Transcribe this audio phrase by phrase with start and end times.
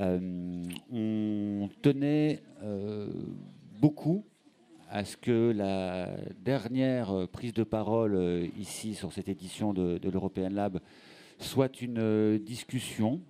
[0.00, 2.42] on tenait
[3.78, 4.24] beaucoup
[4.88, 6.08] à ce que la
[6.42, 10.80] dernière prise de parole ici sur cette édition de, l'European Lab
[11.38, 13.20] soit une discussion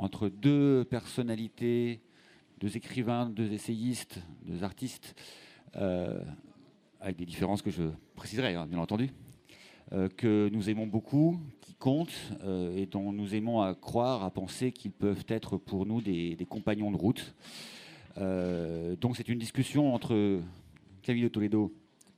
[0.00, 2.00] entre deux personnalités,
[2.58, 5.14] deux écrivains, deux essayistes, deux artistes,
[5.76, 6.22] euh,
[7.00, 7.82] avec des différences que je
[8.14, 9.10] préciserai, hein, bien entendu,
[9.92, 11.38] euh, que nous aimons beaucoup,
[11.80, 16.00] comptent euh, et dont nous aimons à croire, à penser qu'ils peuvent être pour nous
[16.00, 17.34] des, compagnons de route.
[18.16, 20.40] donc c'est une discussion entre
[21.08, 21.74] de Toledo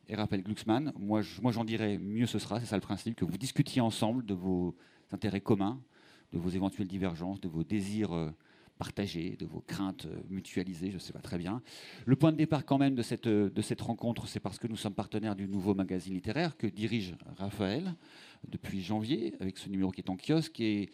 [0.09, 0.92] et Raphaël Glucksmann.
[0.98, 4.27] Moi, moi j'en dirais mieux ce sera, c'est ça le principe, que vous discutiez ensemble
[4.27, 4.74] de vos
[5.12, 5.80] intérêts communs,
[6.34, 8.12] de vos éventuelles divergences, de vos désirs
[8.82, 11.62] euh, partagés, de vos craintes euh, mutualisées, je ne sais pas très bien.
[12.04, 14.66] Le point de départ quand même de cette, euh, de cette rencontre, c'est parce que
[14.66, 17.95] nous sommes partenaires du nouveau magazine littéraire que dirige Raphaël
[18.48, 20.91] depuis janvier, avec ce numéro qui est en kiosque, et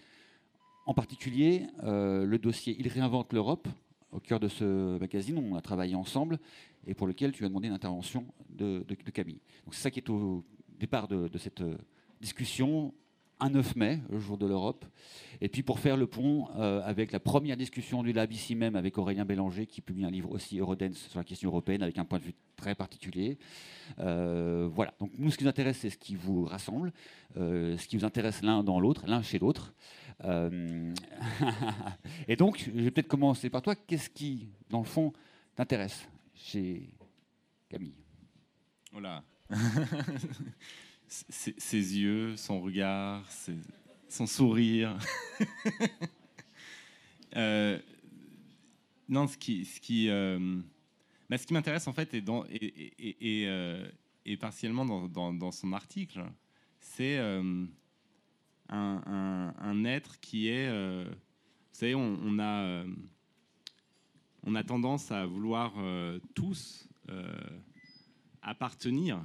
[0.85, 3.69] en particulier le dossier Il réinvente l'Europe,
[4.13, 6.39] au cœur de ce magazine, on a travaillé ensemble,
[6.87, 9.41] et pour lequel tu as demandé l'intervention de, de, Camille.
[9.71, 10.45] C'est ça qui est au
[10.79, 11.63] départ de cette
[12.21, 12.93] discussion
[13.41, 14.85] un 9 mai, le jour de l'Europe.
[15.41, 18.75] Et puis pour faire le pont euh, avec la première discussion du Lab ici même
[18.77, 22.05] avec Aurélien Bélanger, qui publie un livre aussi Eurodance sur la question européenne avec un
[22.05, 23.39] point de vue très particulier.
[24.01, 24.93] Euh, voilà.
[24.99, 26.93] Donc nous, ce qui nous intéresse, c'est ce qui vous rassemble,
[27.37, 29.73] euh, ce qui vous intéresse l'un dans l'autre, l'un chez l'autre.
[32.27, 33.77] et donc, je vais peut-être commencer par toi.
[33.77, 35.13] Qu'est-ce qui, dans le fond,
[35.55, 36.91] t'intéresse chez
[37.69, 37.95] Camille?
[38.91, 39.23] Voilà.
[41.09, 43.25] ses, yeux, son regard,
[44.09, 44.97] son sourire.
[47.37, 47.79] Euh,
[49.07, 50.59] non, ce qui, ce qui, euh,
[51.29, 53.87] bah, ce qui m'intéresse en fait, et, dans, et, euh,
[54.41, 56.25] partiellement dans, son article,
[56.81, 57.69] c'est un,
[58.71, 60.71] un, être qui est,
[61.05, 61.15] vous
[61.73, 62.85] savez, on, a,
[64.45, 65.75] on a tendance à vouloir
[66.35, 66.89] tous
[68.41, 69.23] appartenir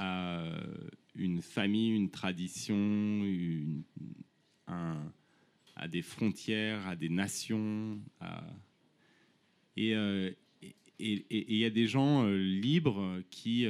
[0.00, 0.56] à euh,
[1.14, 3.22] une famille, une tradition,
[4.66, 8.00] à des frontières, à des nations.
[9.76, 10.30] Euh,
[10.98, 13.66] et il y a des gens euh, libres qui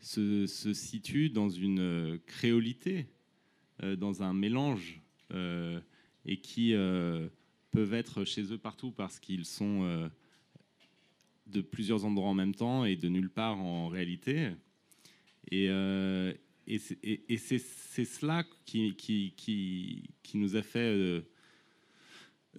[0.00, 3.06] se, situent dans une créolité,
[3.82, 5.00] dans un mélange,
[6.24, 6.72] et qui
[7.70, 10.10] peuvent être chez eux partout parce qu'ils sont
[11.46, 14.52] de plusieurs endroits en même temps et de nulle part en réalité.
[15.50, 16.32] Et, euh,
[16.66, 18.94] et c'est cela qui,
[20.34, 21.20] nous a fait euh,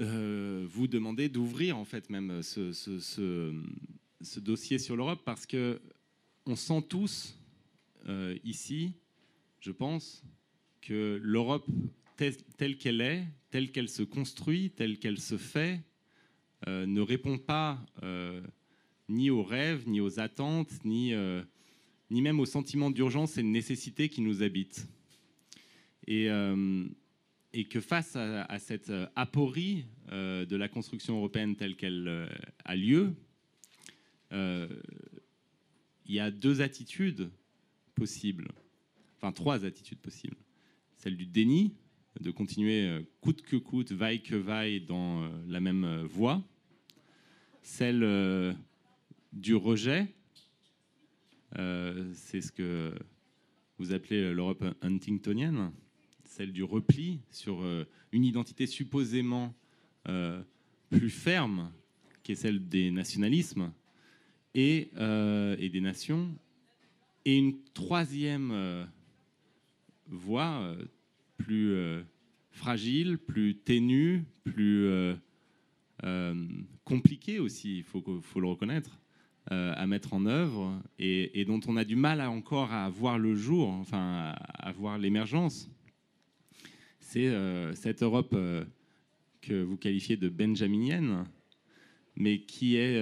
[0.02, 3.54] euh, vous demander d'ouvrir en fait même ce,
[4.40, 5.82] dossier sur l'Europe parce que
[6.46, 7.40] on sent tous
[8.44, 8.92] ici,
[9.62, 10.24] je pense,
[10.82, 11.66] que l'Europe
[12.58, 15.80] telle qu'elle est, telle qu'elle se construit, telle qu'elle se fait,
[16.68, 17.80] ne répond pas
[19.08, 21.14] ni aux rêves, ni aux attentes, ni,
[22.14, 24.88] ni même au sentiment d'urgence et de nécessité qui nous habitent.
[26.06, 26.86] Et, euh,
[27.54, 32.30] et que face à, cette aporie euh, de la construction européenne telle qu'elle
[32.66, 33.14] a lieu,
[34.32, 34.70] il
[36.08, 37.30] y a deux attitudes
[37.96, 38.48] possibles,
[39.18, 40.38] enfin trois attitudes possibles.
[40.98, 41.74] Celle du déni,
[42.20, 46.44] de continuer coûte que coûte, vaille que vaille dans la même voie.
[47.62, 48.56] Celle
[49.32, 50.08] du rejet.
[51.58, 52.94] Euh, c'est ce que
[53.78, 55.72] vous appelez l'Europe huntingtonienne,
[56.24, 59.54] celle du repli sur euh, une identité supposément
[60.08, 60.42] euh,
[60.90, 61.72] plus ferme,
[62.24, 63.72] qui est celle des nationalismes
[64.56, 66.36] et, des nations,
[67.26, 68.88] et une troisième
[70.08, 70.76] voie
[71.38, 71.76] plus
[72.52, 75.18] fragile, plus ténue, plus
[76.86, 79.03] compliquée aussi, il faut le reconnaître,
[79.52, 83.36] euh, à mettre en œuvre et, dont on a du mal encore à voir le
[83.36, 85.70] jour, enfin à, voir l'émergence.
[87.02, 88.64] C'est euh, cette Europe euh,
[89.42, 91.26] que vous qualifiez de benjaminienne,
[92.16, 93.02] mais qui est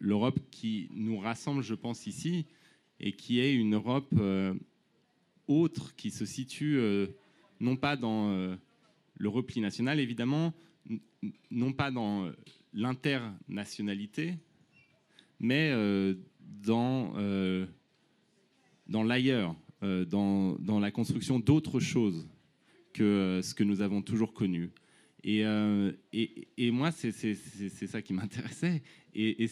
[0.00, 2.44] l'Europe qui nous rassemble, je pense, ici,
[2.98, 4.12] et qui est une Europe
[5.46, 6.80] autre, qui se situe
[7.60, 8.56] non pas dans
[9.14, 10.52] le repli national, évidemment,
[11.52, 12.28] non pas dans
[12.72, 14.34] l'internationalité,
[15.40, 17.66] mais euh, dans, euh,
[18.86, 22.28] dans l'ailleurs, euh, dans, dans, la construction d'autres choses
[22.92, 24.70] que ce que nous avons toujours connu.
[25.24, 25.42] Et,
[26.12, 28.82] et, et, moi, c'est ça qui m'intéressait.
[29.14, 29.48] Et, et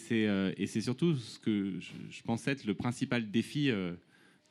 [0.67, 3.71] c'est surtout ce que je, pense être le principal défi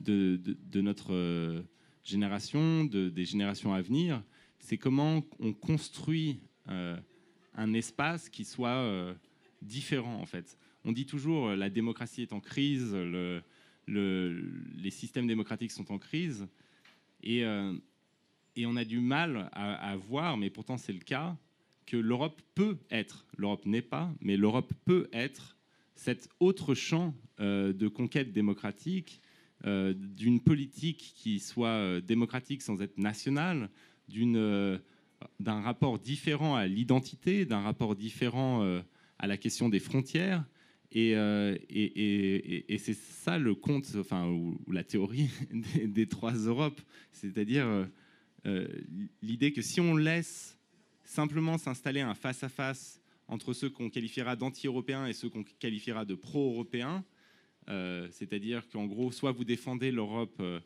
[0.01, 1.63] de, de, notre
[2.03, 4.21] génération, de, des générations à venir,
[4.59, 9.15] c'est comment on construit un espace qui soit
[9.61, 10.57] différent en fait.
[10.85, 13.41] On dit toujours la démocratie est en crise, le,
[13.87, 16.47] les systèmes démocratiques sont en crise,
[17.23, 17.41] et,
[18.55, 21.35] et on a du mal à, voir, mais pourtant c'est le cas,
[21.85, 25.55] que l'Europe peut être, l'Europe n'est pas, mais l'Europe peut être
[25.95, 29.21] cet autre champ euh, de conquête démocratique,
[29.65, 33.69] euh, d'une politique qui soit euh, démocratique sans être nationale,
[34.09, 38.81] d'un rapport différent à l'identité, d'un rapport différent
[39.17, 40.45] à la question des frontières.
[40.91, 45.29] Et, et, c'est ça le conte, enfin, ou, la théorie
[45.85, 46.79] des, trois Europes,
[47.11, 47.87] c'est-à-dire
[49.21, 50.57] l'idée que si on laisse
[51.03, 57.03] simplement s'installer un face-à-face entre ceux qu'on qualifiera d'anti-européens et ceux qu'on qualifiera de pro-européens,
[57.69, 60.59] euh, c'est-à-dire qu'en gros, soit vous défendez l'Europe euh,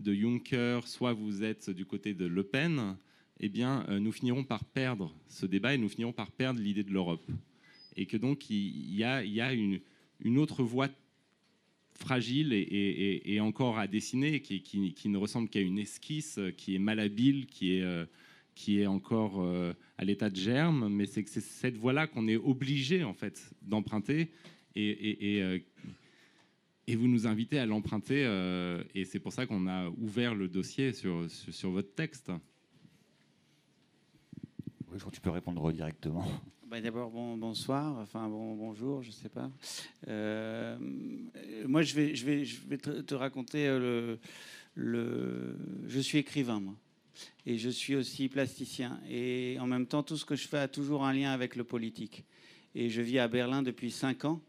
[0.00, 2.96] de Juncker, soit vous êtes du côté de Le Pen,
[3.40, 6.84] eh bien, euh, nous finirons par perdre ce débat et nous finirons par perdre l'idée
[6.84, 7.30] de l'Europe.
[7.96, 10.88] Et que donc, il y a, une, autre voie
[11.94, 17.74] fragile et, encore à dessiner, qui, ne ressemble qu'à une esquisse, qui est malhabile, qui
[17.74, 17.84] est
[18.68, 23.14] est encore euh, à l'état de germe, mais c'est cette voie-là qu'on est obligé en
[23.14, 24.30] fait d'emprunter
[24.74, 25.58] et, euh,
[26.94, 30.92] vous nous invitez à l'emprunter euh, et c'est pour ça qu'on a ouvert le dossier
[30.92, 31.26] sur,
[31.70, 32.30] votre texte.
[34.88, 36.26] Oui, je crois que tu peux répondre directement.
[36.72, 39.50] Bah, d'abord, bon, bonsoir, enfin bon, bonjour, je ne sais pas.
[41.66, 44.18] moi, je vais, je vais, je vais te, te raconter le,
[44.74, 45.54] le...
[45.86, 46.74] Je suis écrivain, moi
[47.44, 48.98] et je suis aussi plasticien.
[49.06, 51.64] Et en même temps, tout ce que je fais a toujours un lien avec le
[51.64, 52.24] politique.
[52.74, 54.40] Et je vis à Berlin depuis cinq ans.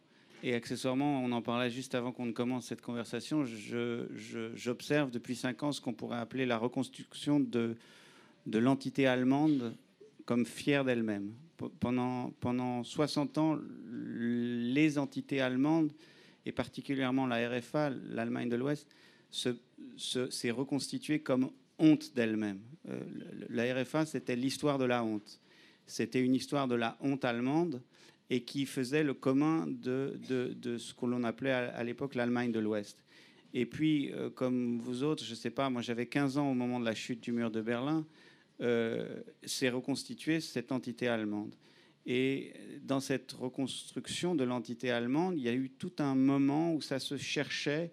[0.43, 3.43] Et accessoirement, on en parlait juste avant qu'on ne commence cette conversation,
[4.55, 7.75] j'observe depuis cinq ans ce qu'on pourrait appeler la reconstruction de,
[8.45, 9.75] de l'entité allemande
[10.25, 11.33] comme fière d'elle-même.
[11.79, 13.57] Pendant, pendant 60 ans,
[13.91, 15.91] les entités allemandes,
[16.45, 18.87] et particulièrement la RFA, l'Allemagne de l'Ouest,
[19.31, 19.55] s'est
[19.97, 21.49] se, reconstituée comme
[21.79, 22.59] honte d'elle-même.
[22.89, 22.99] Euh,
[23.49, 25.39] la RFA, c'était l'histoire de la honte.
[25.85, 27.81] C'était une histoire de la honte allemande
[28.29, 32.59] et qui faisait le commun de, de, ce que l'on appelait à, l'époque l'Allemagne de
[32.59, 33.03] l'Ouest.
[33.53, 36.53] Et puis, euh, comme vous autres, je ne sais pas, moi j'avais 15 ans au
[36.53, 38.05] moment de la chute du mur de Berlin,
[38.59, 41.55] s'est reconstituée cette entité allemande.
[42.05, 46.81] Et dans cette reconstruction de l'entité allemande, il y a eu tout un moment où
[46.81, 47.91] ça se cherchait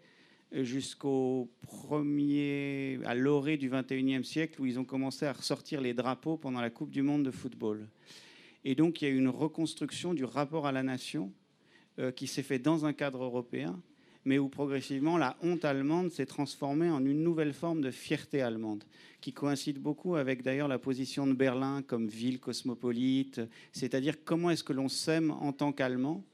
[0.52, 6.36] jusqu'au premier, à l'orée du 21e siècle, où ils ont commencé à ressortir les drapeaux
[6.36, 7.88] pendant la Coupe du Monde de football.
[8.64, 11.32] Et donc, il y a eu une reconstruction du rapport à la nation
[11.98, 13.80] euh, qui s'est fait dans un cadre européen,
[14.25, 18.84] mais où progressivement la honte allemande s'est transformée en une nouvelle forme de fierté allemande,
[19.20, 23.40] qui coïncide beaucoup avec d'ailleurs la position de Berlin comme ville cosmopolite,
[23.72, 26.25] c'est-à-dire comment est-ce que l'on s'aime en tant qu'Allemand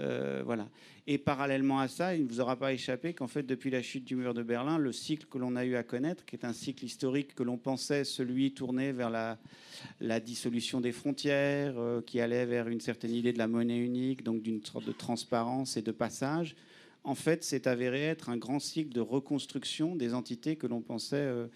[0.00, 0.68] euh, voilà.
[1.06, 4.04] Et parallèlement à ça, il ne vous aura pas échappé qu'en fait, depuis la chute
[4.04, 6.52] du mur de Berlin, le cycle que l'on a eu à connaître, qui est un
[6.52, 12.44] cycle historique que l'on pensait celui tourné vers la, dissolution des frontières, euh, qui allait
[12.44, 15.92] vers une certaine idée de la monnaie unique, donc d'une sorte de transparence et de
[15.92, 16.56] passage,
[17.06, 21.16] en fait, c'est avéré être un grand cycle de reconstruction des entités que l'on pensait
[21.16, 21.48] euh,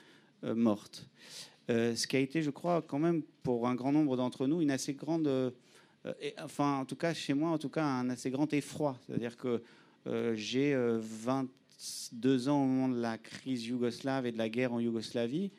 [0.43, 1.09] mortes.
[1.69, 4.71] ce qui a été, je crois, quand même, pour un grand nombre d'entre nous, une
[4.71, 5.53] assez grande
[6.07, 8.99] euh, enfin, en tout cas, chez moi, en tout cas, un assez grand effroi.
[9.07, 9.63] C'est-à-dire que
[10.07, 14.73] euh, j'ai 22 euh, ans au moment de la crise yougoslave et de la guerre
[14.73, 15.51] en Yougoslavie.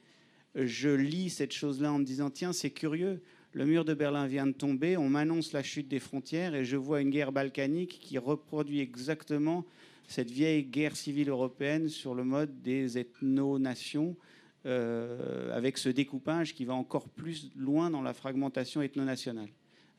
[0.55, 3.21] Je lis cette chose-là en me disant tiens, c'est curieux.
[3.53, 6.77] Le mur de Berlin vient de tomber, on m'annonce la chute des frontières et je
[6.77, 9.65] vois une guerre balkanique qui reproduit exactement
[10.07, 14.15] cette vieille guerre civile européenne sur le mode des ethno-nations,
[14.63, 19.49] avec ce découpage qui va encore plus loin dans la fragmentation ethno-nationale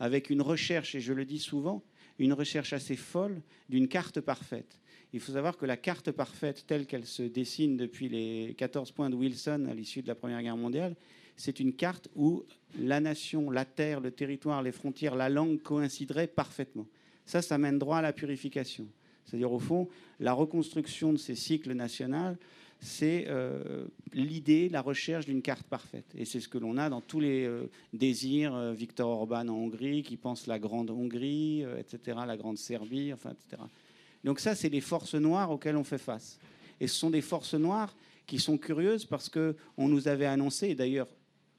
[0.03, 1.85] avec une recherche, et je le dis souvent,
[2.19, 4.81] une recherche assez folle d'une carte parfaite.
[5.13, 9.11] Il faut savoir que la carte parfaite telle qu'elle se dessine depuis les 14 points
[9.11, 10.97] de Wilson à l'issue de la Première Guerre mondiale,
[11.37, 12.45] c'est une carte où
[12.79, 16.87] la nation, la terre, le territoire, les frontières, la langue coïncideraient parfaitement.
[17.27, 18.87] Ça, ça mène droit à la purification.
[19.25, 19.89] C'est-à-dire, au fond,
[20.21, 22.37] la reconstruction de ces cycles nationaux
[22.83, 26.07] c'est euh, l'idée, la recherche d'une carte parfaite.
[26.17, 28.55] Et c'est ce que l'on a dans tous les euh, désirs.
[28.57, 33.31] Euh, Victor Orban en Hongrie, qui pense la grande Hongrie, etc., la grande Serbie, enfin,
[33.31, 33.63] etc.
[34.25, 36.41] Donc ça, c'est les forces noires auxquelles on fait face.
[36.81, 37.95] Et ce sont des forces noires
[38.27, 41.09] qui sont curieuses parce qu'on nous avait annoncé, d'ailleurs,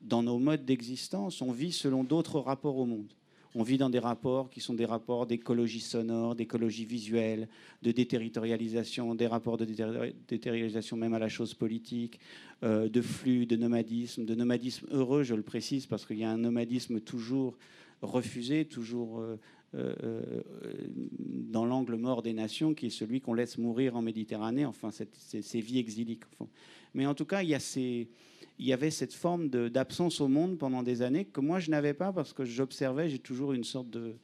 [0.03, 3.13] dans nos modes d'existence, on vit selon d'autres rapports au monde.
[3.55, 7.47] On vit dans des rapports qui sont des rapports d'écologie sonore, d'écologie visuelle,
[7.83, 12.19] de déterritorialisation, des rapports de déterritorialisation même à la chose politique,
[12.63, 16.31] euh, de flux, de nomadisme, de nomadisme heureux, je le précise, parce qu'il y a
[16.31, 17.55] un nomadisme toujours
[18.01, 19.37] refusé, toujours euh,
[19.75, 20.41] euh,
[21.51, 25.61] dans l'angle mort des nations, qui est celui qu'on laisse mourir en Méditerranée, enfin, ces
[25.61, 26.23] vies exiliques.
[26.95, 27.59] Mais en tout cas, il y, a
[28.63, 31.93] il y avait cette forme d'absence au monde pendant des années que moi, je n'avais
[31.93, 34.15] pas parce que j'observais, j'ai toujours une sorte de...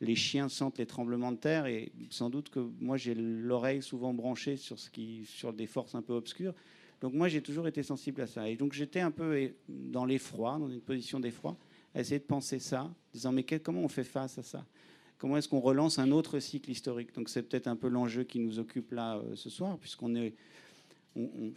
[0.00, 4.14] Les chiens sentent les tremblements de terre et sans doute que moi, j'ai l'oreille souvent
[4.14, 6.54] branchée sur, ce qui, sur des forces un peu obscures.
[7.00, 8.48] Donc moi, j'ai toujours été sensible à ça.
[8.48, 11.56] Et donc j'étais un peu dans l'effroi, dans une position d'effroi,
[11.92, 14.64] à essayer de penser ça, disant mais comment on fait face à ça?
[15.18, 17.12] Comment est-ce qu'on relance un autre cycle historique?
[17.16, 20.36] Donc c'est peut-être un peu l'enjeu qui nous occupe là euh, ce soir, puisqu'on est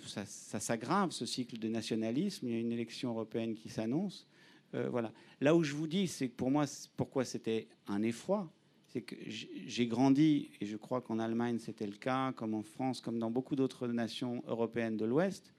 [0.05, 2.47] ça, s'aggrave, ce cycle de nationalisme.
[2.47, 4.27] Il y a une élection européenne qui s'annonce.
[4.73, 5.11] Euh, voilà.
[5.39, 6.65] Là où je vous dis, c'est que pour moi,
[6.95, 8.51] pourquoi c'était un effroi,
[8.87, 12.99] c'est que j'ai grandi, et je crois qu'en Allemagne c'était le cas, comme en France,
[12.99, 15.53] comme dans beaucoup d'autres nations européennes de l'Ouest,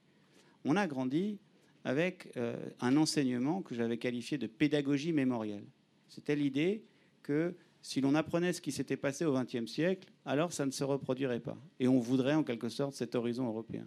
[0.64, 1.38] on a grandi
[1.84, 5.64] avec euh, un enseignement que j'avais qualifié de pédagogie mémorielle.
[6.08, 6.84] C'était l'idée
[7.22, 10.84] que si l'on apprenait ce qui s'était passé au XXe siècle, alors ça ne se
[10.84, 11.58] reproduirait pas.
[11.80, 13.86] Et on voudrait en quelque sorte cet horizon européen.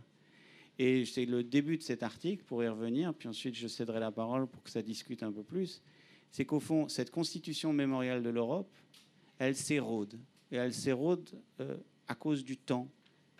[0.77, 4.11] Et c'est le début de cet article, pour y revenir, puis ensuite je céderai la
[4.11, 5.81] parole pour que ça discute un peu plus.
[6.31, 8.69] C'est qu'au fond, cette constitution mémoriale de l'Europe,
[9.39, 10.19] elle s'érode.
[10.51, 11.29] Et elle s'érode
[11.61, 11.77] euh,
[12.09, 12.89] à cause du temps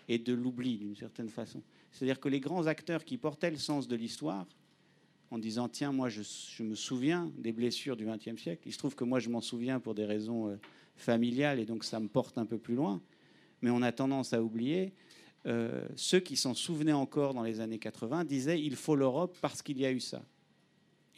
[0.08, 1.62] et de l'oubli, d'une certaine façon.
[1.92, 4.46] C'est-à-dire que les grands acteurs qui portaient le sens de l'histoire,
[5.30, 6.22] en disant tiens, moi je,
[6.62, 8.62] me souviens des blessures du XXe siècle.
[8.66, 10.56] Il se trouve que moi je m'en souviens pour des raisons euh,
[10.96, 13.00] familiales et donc ça me porte un peu plus loin.
[13.62, 14.92] Mais on a tendance à oublier.
[15.46, 19.62] Euh, ceux qui s'en souvenaient encore dans les années 80 disaient il faut l'Europe parce
[19.62, 20.22] qu'il y a eu ça.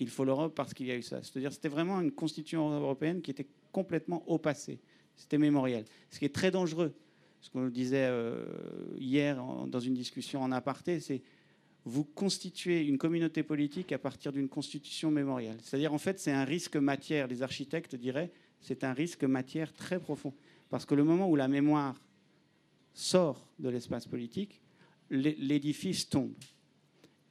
[0.00, 1.22] Il faut l'Europe parce qu'il y a eu ça.
[1.22, 4.80] C'est-à-dire c'était vraiment une constitution européenne qui était complètement au passé.
[5.16, 5.84] C'était mémoriel.
[6.10, 6.94] Ce qui est très dangereux.
[7.40, 8.44] Ce qu'on disait euh,
[8.96, 11.22] hier dans une discussion en aparté, c'est
[11.84, 15.56] vous constituez une communauté politique à partir d'une constitution mémoriale.
[15.62, 17.26] C'est-à-dire, en fait, c'est un risque matière.
[17.28, 18.30] Les architectes diraient,
[18.60, 20.34] c'est un risque matière très profond.
[20.70, 22.00] Parce que le moment où la mémoire
[22.92, 24.60] sort de l'espace politique,
[25.10, 26.34] l'édifice tombe.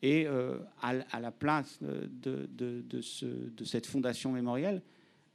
[0.02, 4.82] Et euh, à, la place de, de, cette fondation mémorielle,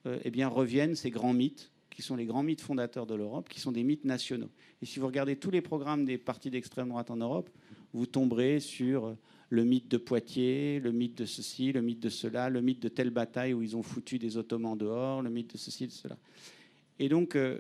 [0.07, 3.49] euh, eh bien, reviennent ces grands mythes, qui sont les grands mythes fondateurs de l'Europe,
[3.49, 4.51] qui sont des mythes nationaux.
[4.81, 7.51] Et si vous regardez tous les programmes des partis d'extrême droite en Europe,
[7.93, 9.17] vous tomberez sur
[9.51, 12.89] le mythe de Poitiers, le mythe de ceci, le mythe de cela, le mythe de
[12.89, 16.17] telle bataille où ils ont foutu des Ottomans dehors, le mythe de ceci, de cela.
[16.99, 17.59] Et donc, euh,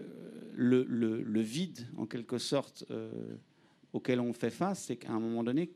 [0.54, 3.10] le, vide, en quelque sorte, euh,
[3.92, 5.70] auquel on fait face, c'est qu'à un moment donné,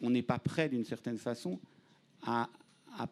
[0.00, 1.60] on n'est pas prêt, d'une certaine façon,
[2.22, 2.48] à,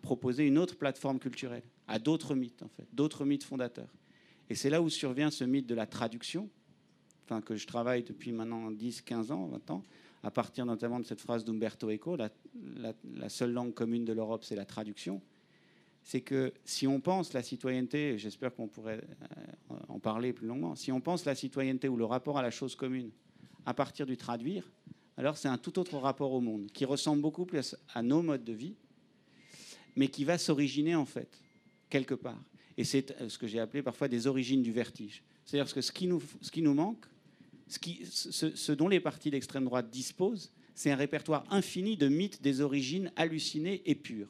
[0.03, 3.93] proposer une autre plateforme culturelle, à d'autres mythes, en fait, d'autres mythes fondateurs.
[4.49, 6.49] Et c'est là où survient ce mythe de la traduction,
[7.45, 9.83] que je travaille depuis maintenant 10, 15 ans, 20 ans,
[10.27, 14.57] à partir notamment de cette phrase d'Umberto Eco, la, seule langue commune de l'Europe, c'est
[14.57, 15.23] la traduction,
[16.03, 19.05] c'est que si on pense la citoyenneté, j'espère qu'on pourrait
[19.71, 22.51] euh, en parler plus longuement, si on pense la citoyenneté ou le rapport à la
[22.51, 23.13] chose commune
[23.67, 24.69] à partir du traduire,
[25.17, 28.45] alors c'est un tout autre rapport au monde qui ressemble beaucoup plus à nos modes
[28.45, 28.75] de vie,
[29.95, 31.41] mais qui va s'originer en fait
[31.89, 32.43] quelque part.
[32.77, 35.23] Et c'est euh, ce que j'ai appelé parfois des origines du vertige.
[35.45, 37.07] C'est-à-dire que ce qui nous, ce qui nous manque,
[37.69, 43.11] ce, dont les partis d'extrême droite disposent, c'est un répertoire infini de mythes des origines
[43.17, 44.29] hallucinées et pures.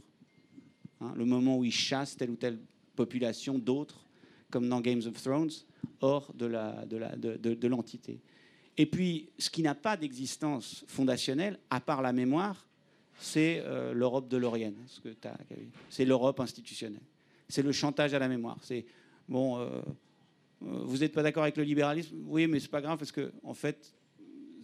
[1.00, 2.59] Hein, le moment où ils chassent telle ou telle
[2.95, 4.07] population d'autres,
[4.50, 5.50] comme dans Games of Thrones,
[6.00, 8.21] hors de l'entité.
[8.78, 12.66] Et puis, ce qui n'a pas d'existence fondationnelle, à part la mémoire,
[13.19, 14.75] c'est euh, l'Europe de l'Orient.
[15.88, 17.02] C'est l'Europe institutionnelle.
[17.49, 18.59] C'est le chantage à la mémoire.
[18.62, 18.85] C'est
[19.28, 19.59] bon.
[19.59, 19.81] Euh,
[20.60, 22.16] vous n'êtes pas d'accord avec le libéralisme?
[22.25, 23.94] Oui, mais c'est pas grave parce que en fait,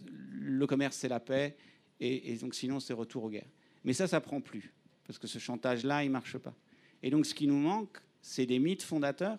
[0.07, 1.55] le commerce c'est la paix
[1.99, 3.49] et, donc sinon c'est retour aux guerres.
[3.83, 4.73] Mais ça, ça prend plus
[5.05, 6.55] parce que ce chantage-là, il marche pas.
[7.01, 9.37] Et donc ce qui nous manque, c'est des mythes fondateurs,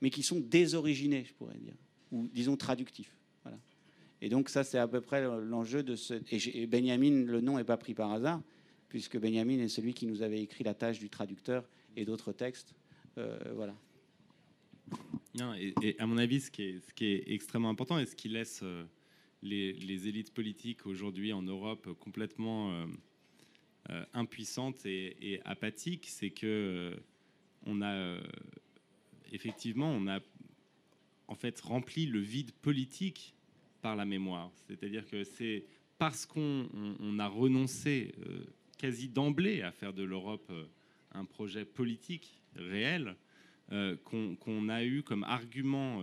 [0.00, 1.74] mais qui sont désoriginés, je pourrais dire,
[2.10, 3.16] ou disons traductifs.
[4.22, 6.14] Et donc ça, c'est à peu près l'enjeu de ce.
[6.30, 8.42] Et Benjamin, le nom n'est pas pris par hasard,
[8.88, 12.74] puisque Benjamin est celui qui nous avait écrit la tâche du traducteur et d'autres textes.
[13.18, 13.74] Euh, voilà.
[15.82, 18.28] Et, à mon avis, ce qui est, ce qui est extrêmement important et ce qui
[18.28, 18.84] laisse euh,
[19.42, 22.86] les, élites politiques aujourd'hui en Europe complètement euh,
[23.90, 26.96] euh, impuissantes et, apathiques, c'est que
[27.66, 28.18] on a
[29.32, 30.20] effectivement, on a
[31.28, 33.34] en fait rempli le vide politique
[33.82, 34.50] par la mémoire.
[34.68, 35.64] C'est-à-dire que c'est
[35.98, 38.14] parce qu'on a renoncé
[38.78, 40.52] quasi d'emblée à faire de l'Europe
[41.12, 43.16] un projet politique réel
[44.04, 46.00] qu'on a eu comme argument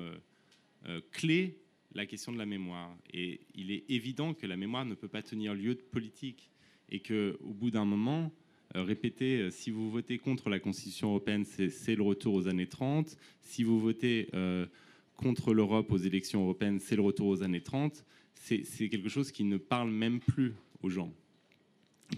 [1.11, 1.57] clé
[1.95, 2.95] la question de la mémoire.
[3.13, 6.49] Et il est évident que la mémoire ne peut pas tenir lieu de politique
[6.89, 8.31] et qu'au bout d'un moment,
[8.75, 12.67] euh, répéter euh, si vous votez contre la Constitution européenne, c'est le retour aux années
[12.67, 13.17] 30.
[13.41, 14.65] Si vous votez euh,
[15.15, 18.03] contre l'Europe aux élections européennes, c'est le retour aux années 30.
[18.35, 21.13] C'est quelque chose qui ne parle même plus aux gens.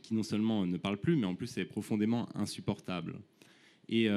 [0.01, 3.19] Qui non seulement ne parle plus, mais en plus est profondément insupportable.
[3.89, 4.09] Et,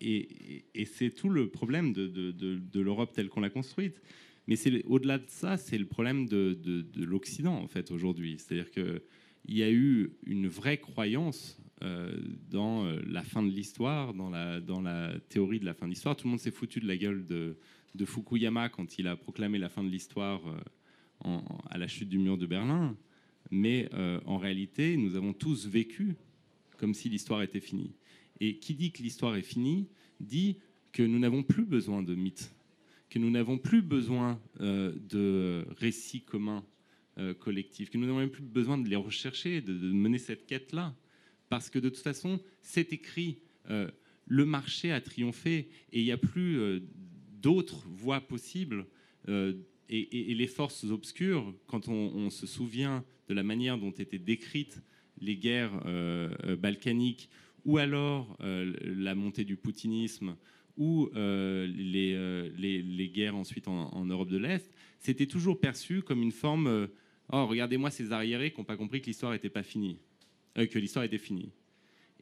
[0.00, 4.00] et, c'est tout le problème de, l'Europe telle qu'on l'a construite.
[4.46, 8.38] Mais au-delà de ça, c'est le problème de, l'Occident, en fait, aujourd'hui.
[8.38, 9.00] C'est-à-dire qu'il
[9.48, 12.16] y a eu une vraie croyance euh,
[12.50, 15.90] dans euh, la fin de l'histoire, dans la, dans la théorie de la fin de
[15.90, 16.16] l'histoire.
[16.16, 17.56] Tout le monde s'est foutu de la gueule de,
[18.04, 20.40] Fukuyama quand il a proclamé la fin de l'histoire
[21.24, 21.38] euh,
[21.70, 22.96] à la chute du mur de Berlin.
[23.50, 23.88] Mais
[24.26, 26.16] en réalité, nous avons tous vécu
[26.76, 27.94] comme si l'histoire était finie.
[28.40, 29.88] Et qui dit que l'histoire est finie
[30.20, 30.58] dit
[30.92, 32.52] que nous n'avons plus besoin de mythes
[33.10, 36.64] que nous n'avons plus besoin euh, de récits communs
[37.18, 40.94] euh, collectifs, que nous n'avons même plus besoin de les rechercher, de, mener cette quête-là.
[41.48, 43.38] Parce que de toute façon, c'est écrit,
[43.70, 43.90] euh,
[44.26, 46.82] le marché a triomphé et il n'y a plus
[47.40, 48.84] d'autres voies possibles.
[49.26, 54.82] Et, les forces obscures, quand on, se souvient de la manière dont étaient décrites
[55.18, 55.82] les guerres
[56.58, 57.30] balkaniques,
[57.64, 60.36] ou alors la montée du poutinisme,
[60.78, 66.32] ou euh, euh, les, guerres ensuite en, Europe de l'Est, c'était toujours perçu comme une
[66.32, 66.86] forme euh,
[67.30, 69.98] Oh, regardez-moi ces arriérés qui n'ont pas compris que l'histoire n'était pas finie,
[70.54, 71.52] que l'histoire était finie.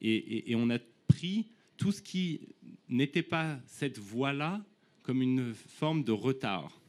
[0.00, 2.40] Et, on a pris tout ce qui
[2.88, 4.64] n'était pas cette voie-là
[5.04, 6.82] comme une forme de retard.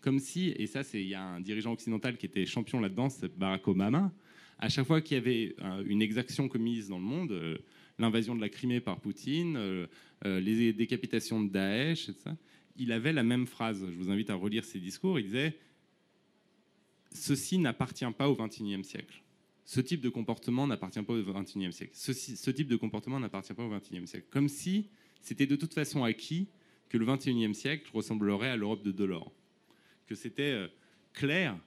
[0.00, 3.68] Comme si, et ça, il y a un dirigeant occidental qui était champion là-dedans, Barack
[3.68, 4.10] Obama.
[4.58, 7.58] À chaque fois qu'il y avait une exaction commise dans le monde,
[7.98, 9.86] l'invasion de la Crimée par Poutine, euh,
[10.24, 12.30] euh, les décapitations de Daesh, etc.
[12.76, 13.84] Il avait la même phrase.
[13.90, 15.18] Je vous invite à relire ses discours.
[15.18, 15.56] Il disait
[17.12, 19.22] Ceci n'appartient pas au XXIe siècle.
[19.64, 21.92] Ce type de comportement n'appartient pas au XXIe siècle.
[21.94, 24.26] ce type de comportement n'appartient pas au XXIe siècle.
[24.30, 24.88] Comme si
[25.20, 26.48] c'était de toute façon acquis
[26.88, 29.32] que le XXIe siècle ressemblerait à l'Europe de Delors.
[30.06, 30.68] Que c'était euh,
[31.12, 31.58] clair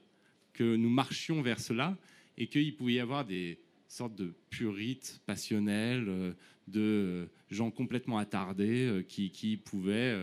[0.54, 1.98] que nous marchions vers cela
[2.38, 3.60] et qu'il pouvait y avoir des,
[3.92, 6.32] sorte de purites passionnels, euh,
[6.68, 10.18] de euh, gens complètement attardés euh, qui, pouvaient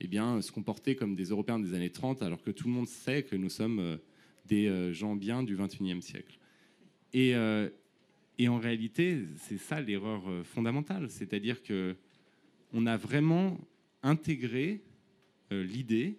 [0.00, 2.88] eh bien, se comporter comme des Européens des années 30, alors que tout le monde
[2.88, 3.98] sait que nous sommes
[4.46, 6.38] des gens bien du 21e siècle.
[7.12, 11.96] Et, en réalité, c'est ça l'erreur fondamentale, c'est-à-dire que
[12.72, 13.58] on a vraiment
[14.02, 14.82] intégré
[15.50, 16.18] l'idée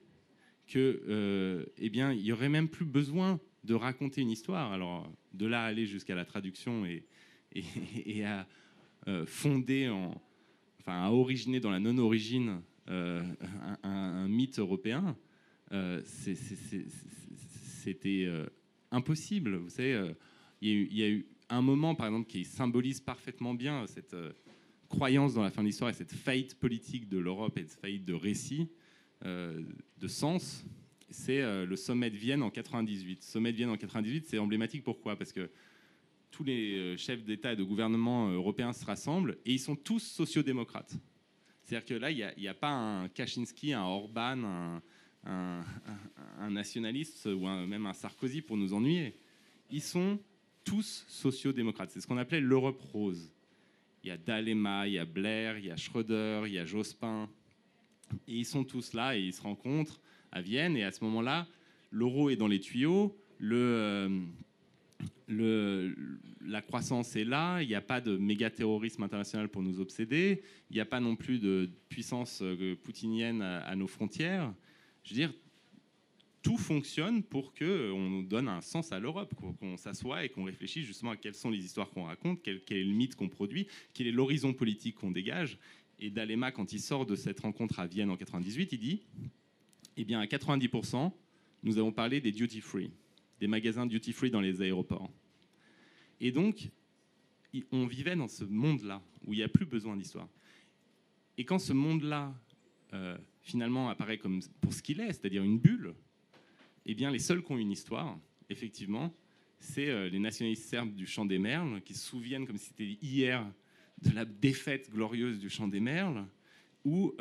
[0.67, 4.71] que, eh bien, il y aurait même plus besoin de raconter une histoire.
[4.71, 6.85] Alors, de là aller jusqu'à la traduction
[7.55, 8.47] et, à
[9.07, 10.21] euh, fonder, en,
[10.79, 13.23] enfin, à originer dans la non-origine euh,
[13.83, 15.17] un, mythe européen,
[15.71, 16.01] euh,
[17.83, 18.29] c'était
[18.91, 19.57] impossible.
[19.57, 20.11] Vous savez,
[20.61, 24.15] il y, a eu un moment, par exemple, qui symbolise parfaitement bien cette
[24.89, 28.05] croyance dans la fin de l'histoire et cette faillite politique de l'Europe et cette faillite
[28.05, 28.69] de récit,
[29.23, 30.65] de sens
[31.09, 33.23] c'est euh, le sommet de Vienne en 98.
[33.23, 34.83] Sommet de Vienne en 98, c'est emblématique.
[34.83, 35.15] Pourquoi?
[35.17, 35.49] Parce que
[36.31, 39.75] tous les euh, chefs d'État et de gouvernement euh, européens se rassemblent et ils sont
[39.75, 40.93] tous sociodémocrates.
[41.63, 44.81] C'est-à-dire que là, il n'y a, pas un Kaczynski, un Orban,
[45.25, 45.63] un,
[46.51, 49.17] nationaliste ou même un Sarkozy pour nous ennuyer.
[49.71, 50.19] Ils sont
[50.63, 51.89] tous sociodémocrates.
[51.89, 53.31] C'est ce qu'on appelait l'Europe rose.
[54.03, 56.65] Il y a D'Alema, il y a Blair, il y a Schröder, il y a
[56.65, 57.27] Jospin.
[58.27, 59.99] Et ils sont tous là et ils se rencontrent
[60.35, 60.77] à Vienne.
[60.77, 61.47] Et à ce moment-là,
[61.89, 64.27] l'euro est dans les tuyaux, le,
[65.27, 70.43] la croissance est là, il n'y a pas de méga terrorisme international pour nous obséder,
[70.69, 74.53] il n'y a pas non plus de puissance euh, poutinienne à, nos frontières.
[75.03, 75.33] Je veux dire,
[76.41, 80.85] tout fonctionne pour qu'on nous donne un sens à l'Europe, qu'on s'assoie et qu'on réfléchisse
[80.85, 83.67] justement à quelles sont les histoires qu'on raconte, quel, quel, est le mythe qu'on produit,
[83.93, 85.57] quel est l'horizon politique qu'on dégage.
[85.97, 89.01] Et D'Alema, quand il sort de cette rencontre à Vienne en 98, il dit
[89.97, 91.11] eh bien, à 90%,
[91.63, 92.91] nous avons parlé des duty free,
[93.39, 95.11] des magasins duty free dans les aéroports.
[96.19, 96.69] Et donc,
[97.71, 100.29] on vivait dans ce monde-là où il n'y a plus besoin d'histoire.
[101.37, 102.33] Et quand ce monde-là,
[102.93, 105.93] euh, finalement, apparaît comme pour ce qu'il est, c'est-à-dire une bulle,
[106.85, 108.17] eh bien, les seuls qui ont une histoire,
[108.49, 109.13] effectivement,
[109.59, 112.97] c'est euh, les nationalistes serbes du Champ des Merles, qui se souviennent comme si c'était
[113.01, 113.45] hier
[114.01, 116.25] de la défaite glorieuse du Champ des Merles,
[116.83, 117.15] ou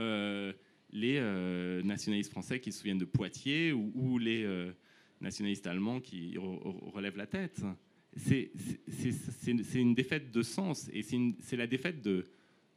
[0.95, 4.73] les euh, nationalistes français qui se souviennent de Poitiers ou, les euh,
[5.21, 7.61] nationalistes allemands qui relèvent la tête.
[8.17, 8.51] C'est
[9.75, 12.25] une défaite de sens et c'est la défaite de,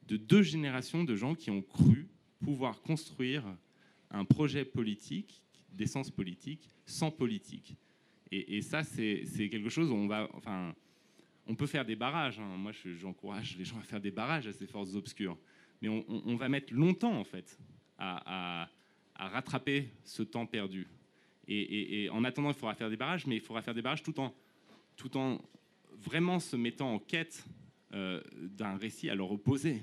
[0.08, 2.10] de deux générations de gens qui ont cru
[2.42, 3.44] pouvoir construire
[4.10, 7.76] un projet politique, d'essence politique, sans politique.
[8.32, 12.40] Et, ça, c'est quelque chose où on peut faire des barrages.
[12.40, 12.58] Hein.
[12.58, 15.38] Moi, j'encourage les gens à faire des barrages à ces forces obscures.
[15.82, 17.58] Mais on, va mettre longtemps, en fait,
[17.98, 18.70] à,
[19.16, 20.88] rattraper ce temps perdu.
[21.48, 24.20] Et, en attendant, il faudra faire des barrages, mais il faudra faire des barrages tout
[24.20, 24.34] en,
[24.96, 25.42] tout en
[26.00, 27.46] vraiment se mettant en quête
[27.94, 29.82] euh, d'un récit à leur opposé.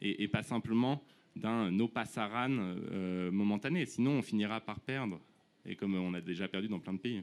[0.00, 1.02] Et, pas simplement
[1.36, 3.86] d'un no passaran euh, momentané.
[3.86, 5.20] Sinon, on finira par perdre.
[5.64, 7.22] Et comme on a déjà perdu dans plein de pays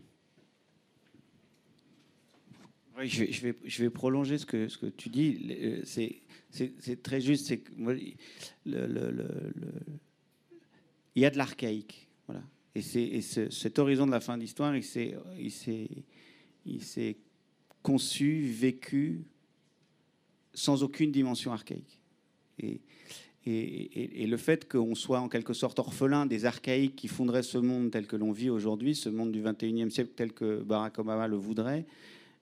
[3.05, 5.39] je, vais, prolonger ce que, ce que tu dis.
[5.49, 7.47] Euh, c'est très juste.
[7.47, 9.12] C'est le, le,
[11.15, 12.08] il y a de l'archaïque.
[12.28, 12.43] Voilà.
[12.76, 12.82] Et,
[13.17, 15.17] et cet horizon de la fin d'histoire, il s'est
[17.82, 19.24] conçu, vécu
[20.54, 22.00] sans aucune dimension archaïque.
[22.60, 22.82] Et,
[23.45, 27.58] et, et, le fait qu'on soit en quelque sorte orphelin des archaïques qui fonderaient ce
[27.58, 31.28] monde tel que l'on vit aujourd'hui, ce monde du 21e siècle tel que Barack Obama
[31.28, 31.86] le voudrait,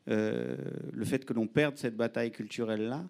[0.09, 0.57] euh,
[0.91, 3.07] le fait que l'on perde cette bataille culturelle-là,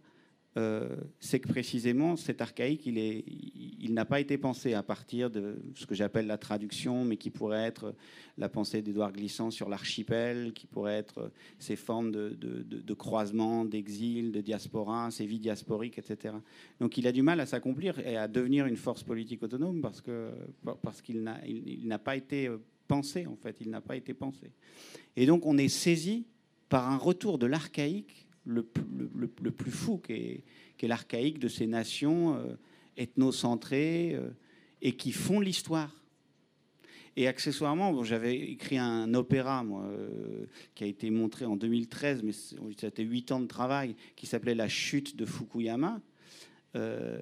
[0.58, 5.86] euh, c'est que précisément cet archaïque, il, n'a pas été pensé à partir de ce
[5.86, 7.94] que j'appelle la traduction, mais qui pourrait être
[8.38, 14.32] la pensée d'Édouard Glissant sur l'archipel, qui pourrait être ces formes de, de, croisement, d'exil,
[14.32, 16.34] de diaspora, ces vies diasporiques, etc.
[16.80, 20.02] Donc il a du mal à s'accomplir et à devenir une force politique autonome parce,
[21.02, 22.50] qu'il n'a, il n'a pas été
[22.88, 24.52] pensé, en fait, il n'a pas été pensé.
[25.16, 26.26] Et donc on est saisi
[26.70, 32.56] par un retour de l'archaïque le, plus fou, qui est, l'archaïque de ces nations euh,
[32.96, 34.30] ethnocentrées euh,
[34.82, 35.94] et qui font l'histoire.
[37.16, 42.32] Et accessoirement, j'avais écrit un opéra, moi, euh, qui a été montré en 2013, mais
[42.32, 46.00] c'était huit ans de travail, qui s'appelait La chute de Fukuyama,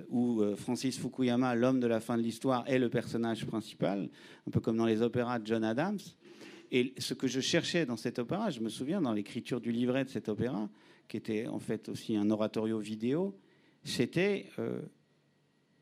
[0.10, 4.10] où Francis Fukuyama, l'homme de la fin de l'histoire, est le personnage principal,
[4.46, 6.00] un peu comme dans les opéras de John Adams.
[6.72, 10.04] Et ce que je cherchais dans cet opéra, je me souviens dans l'écriture du livret
[10.04, 10.70] de cet opéra,
[11.08, 13.38] qui était en fait aussi un oratorio vidéo,
[13.84, 14.82] c'était euh,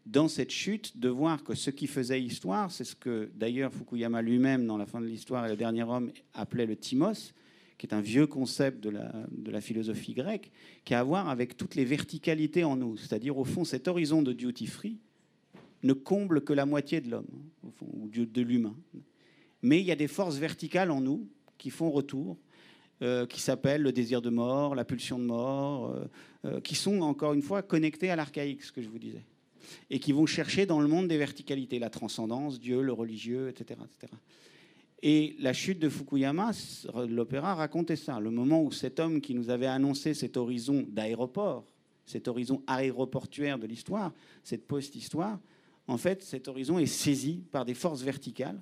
[0.06, 4.22] dans cette chute de voir que ce qui faisait histoire, c'est ce que d'ailleurs Fukuyama
[4.22, 7.34] lui-même, dans la fin de l'histoire et le dernier homme, appelait le timos,
[7.78, 10.52] qui est un vieux concept de la, de la philosophie grecque,
[10.86, 12.98] qui a à voir avec toutes les verticalités en nous.
[12.98, 14.98] C'est-à-dire, au fond, cet horizon de duty free
[15.82, 17.28] ne comble que la moitié de l'homme,
[17.82, 18.76] ou de l'humain
[19.64, 22.38] mais il y a des forces verticales en nous qui font retour,
[23.04, 26.06] euh, qui s'appellent le désir de mort, la pulsion de mort, euh,
[26.46, 29.26] euh, qui sont encore une fois connectées à l'archaïque, ce que je vous disais,
[29.90, 33.82] et qui vont chercher dans le monde des verticalités, la transcendance, Dieu, le religieux, etc.
[33.84, 34.14] etc.
[35.02, 36.52] Et la chute de Fukuyama,
[37.10, 41.66] l'opéra racontait ça, le moment où cet homme qui nous avait annoncé cet horizon d'aéroport,
[42.06, 44.14] cet horizon aéroportuaire de l'histoire,
[44.46, 45.40] cette post-histoire,
[45.88, 48.62] en fait, cet horizon est saisi par des forces verticales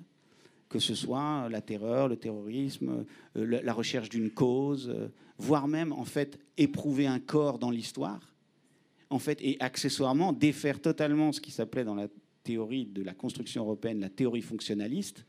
[0.72, 3.04] que ce soit la terreur, le terrorisme,
[3.36, 8.34] euh, la recherche d'une cause, euh, voire même en fait éprouver un corps dans l'histoire,
[9.10, 12.08] en fait, et accessoirement défaire totalement ce qui s'appelait dans la
[12.42, 15.26] théorie de la construction européenne la théorie fonctionnaliste,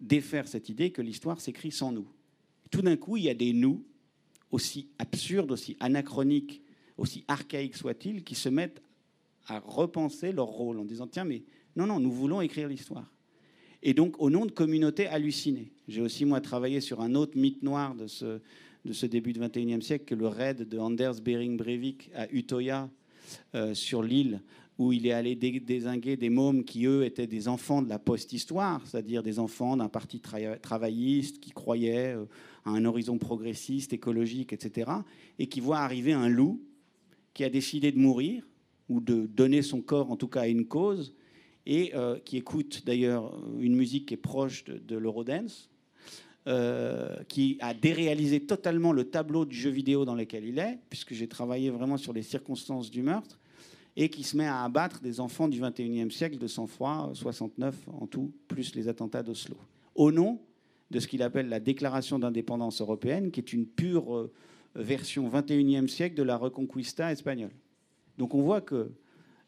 [0.00, 2.08] défaire cette idée que l'histoire s'écrit sans nous.
[2.70, 3.84] Tout d'un coup, il y a des nous,
[4.50, 6.62] aussi absurdes, aussi anachroniques,
[6.96, 8.82] aussi archaïques soient-ils, qui se mettent
[9.46, 11.42] à repenser leur rôle en disant tiens, mais
[11.76, 13.13] non, non, nous voulons écrire l'histoire
[13.84, 15.70] et donc au nom de communautés hallucinées.
[15.86, 20.06] J'ai aussi, moi, travaillé sur un autre mythe noir de ce, début du XXIe siècle,
[20.06, 22.88] que le raid de Anders Bering Breivik à Utoya,
[23.54, 24.40] euh, sur l'île,
[24.78, 28.80] où il est allé désinguer des mômes qui, eux, étaient des enfants de la post-histoire,
[28.86, 32.24] c'est-à-dire des enfants d'un parti travailliste qui croyait euh,
[32.64, 34.90] à un horizon progressiste, écologique, etc.,
[35.38, 36.60] et qui voit arriver un loup
[37.34, 38.48] qui a décidé de mourir,
[38.88, 41.14] ou de donner son corps, en tout cas, à une cause,
[41.66, 45.70] et euh, qui écoute d'ailleurs une musique qui est proche de, l'Eurodance,
[46.46, 51.14] euh, qui a déréalisé totalement le tableau du jeu vidéo dans lequel il est, puisque
[51.14, 53.38] j'ai travaillé vraiment sur les circonstances du meurtre,
[53.96, 58.06] et qui se met à abattre des enfants du 21e siècle de sang-froid, 69 en
[58.06, 59.56] tout, plus les attentats d'Oslo,
[59.94, 60.40] au nom
[60.90, 64.32] de ce qu'il appelle la déclaration d'indépendance européenne, qui est une pure euh,
[64.74, 67.52] version 21e siècle de la Reconquista espagnole.
[68.18, 68.92] Donc on voit que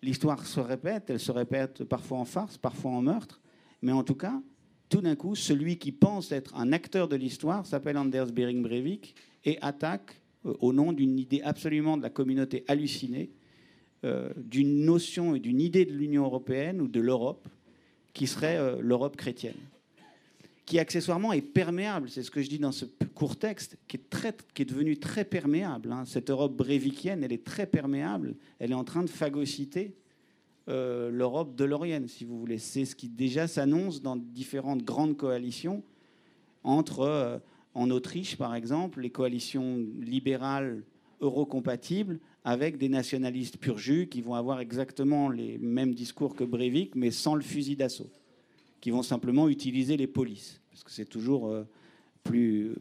[0.06, 3.40] l'histoire se répète, elle se répète parfois en farce, parfois en meurtre,
[3.82, 4.40] mais en tout cas,
[4.88, 9.16] tout d'un coup, celui qui pense être un acteur de l'histoire s'appelle Anders Bering Breivik
[9.44, 13.30] et attaque euh, au nom d'une idée absolument de la communauté hallucinée,
[14.04, 17.48] euh, d'une notion et d'une idée de l'Union européenne ou de l'Europe
[18.14, 19.58] qui serait euh, l'Europe chrétienne,
[20.66, 24.64] qui accessoirement est perméable, c'est ce que je dis dans ce court texte, qui est,
[24.64, 25.92] devenu très perméable.
[25.92, 26.04] Hein.
[26.06, 29.94] Cette Europe brévikienne, elle est très perméable, elle est en train de phagocyter
[30.68, 32.58] euh, l'Europe de l'Orient, si vous voulez.
[32.58, 35.84] C'est ce qui déjà s'annonce dans différentes grandes coalitions
[36.64, 37.38] entre, euh,
[37.74, 40.82] en Autriche par exemple, les coalitions libérales
[41.20, 46.96] eurocompatibles avec des nationalistes pur jus qui vont avoir exactement les mêmes discours que Breivik,
[46.96, 48.10] mais sans le fusil d'assaut
[48.86, 50.60] qui vont simplement utiliser les polices.
[50.70, 51.64] Parce que c'est toujours euh,
[52.22, 52.74] plus, euh,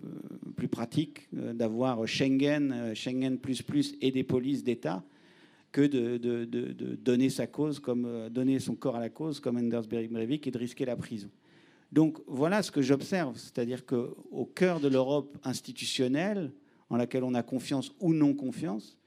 [0.55, 5.03] plus pratique euh, d'avoir Schengen, Schengen plus plus et des polices d'État
[5.71, 9.57] que de, de, de, donner sa cause comme donner son corps à la cause comme
[9.57, 11.31] Anders Breivik et de risquer la prison.
[11.91, 16.51] Donc voilà ce que j'observe, c'est-à-dire qu'au cœur de l'Europe institutionnelle,
[16.91, 18.99] en laquelle on a confiance ou non confiance,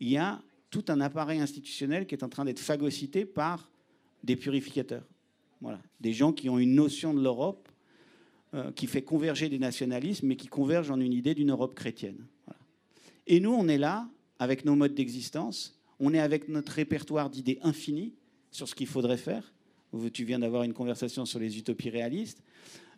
[0.00, 3.70] il y a tout un appareil institutionnel qui est en train d'être phagocyté par
[4.22, 5.06] des purificateurs.
[5.62, 5.80] Voilà.
[6.00, 7.68] Des gens qui ont une notion de l'Europe
[8.54, 12.26] euh, qui fait converger des nationalismes, mais qui convergent en une idée d'une Europe chrétienne.
[13.26, 17.60] Et nous, on est là, avec nos modes d'existence, on est avec notre répertoire d'idées
[17.62, 18.12] infinies
[18.50, 19.54] sur ce qu'il faudrait faire.
[20.12, 22.42] Tu viens d'avoir une conversation sur les utopies réalistes.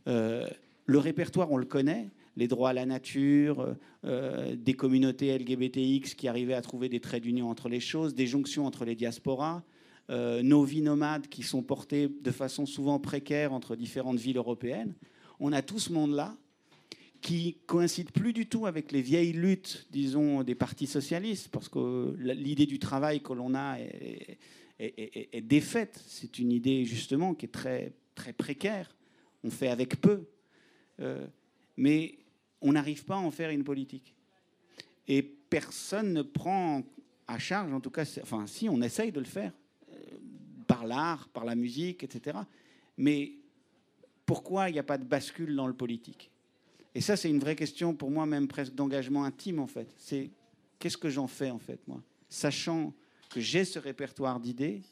[0.08, 0.48] Euh,
[0.86, 6.28] le répertoire, on le connaît, les droits à la nature, euh, des communautés LGBTX qui
[6.28, 9.62] arrivaient à trouver des traits d'union entre les choses, des jonctions entre les diasporas,
[10.10, 14.94] euh, nos vies nomades qui sont portées de façon souvent précaire entre différentes villes européennes.
[15.40, 16.36] On a tout ce monde-là
[17.22, 22.14] qui coïncide plus du tout avec les vieilles luttes, disons, des partis socialistes, parce que
[22.18, 24.38] l'idée du travail que l'on a est,
[25.40, 26.02] défaite.
[26.06, 28.94] C'est une idée justement qui est très, très précaire.
[29.42, 30.26] On fait avec peu.
[31.00, 31.26] Euh,
[31.78, 32.18] mais
[32.60, 34.14] on n'arrive pas à en faire une politique.
[35.08, 36.82] Et personne ne prend
[37.26, 39.52] à charge, en tout cas, enfin si, on essaye de le faire,
[40.86, 42.38] l'art, par la musique, etc.
[42.96, 43.32] Mais
[44.26, 46.30] pourquoi il n'y a pas de bascule dans le politique?
[46.94, 49.92] Et ça, c'est une vraie question pour moi, même presque d'engagement intime, en fait.
[49.98, 50.30] C'est
[50.78, 52.00] qu'est-ce que j'en fais, en fait, moi?
[52.28, 52.92] Sachant
[53.30, 54.82] que j'ai ce répertoire d'idées,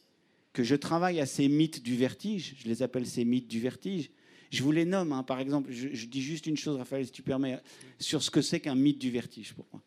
[0.52, 4.10] que je travaille à ces mythes du vertige, je les appelle ces mythes du vertige.
[4.50, 5.22] Je vous les nomme, hein.
[5.22, 7.58] par exemple, je, dis juste une chose, Raphaël, si tu permets,
[7.98, 9.80] sur ce que c'est qu'un mythe du vertige pour moi,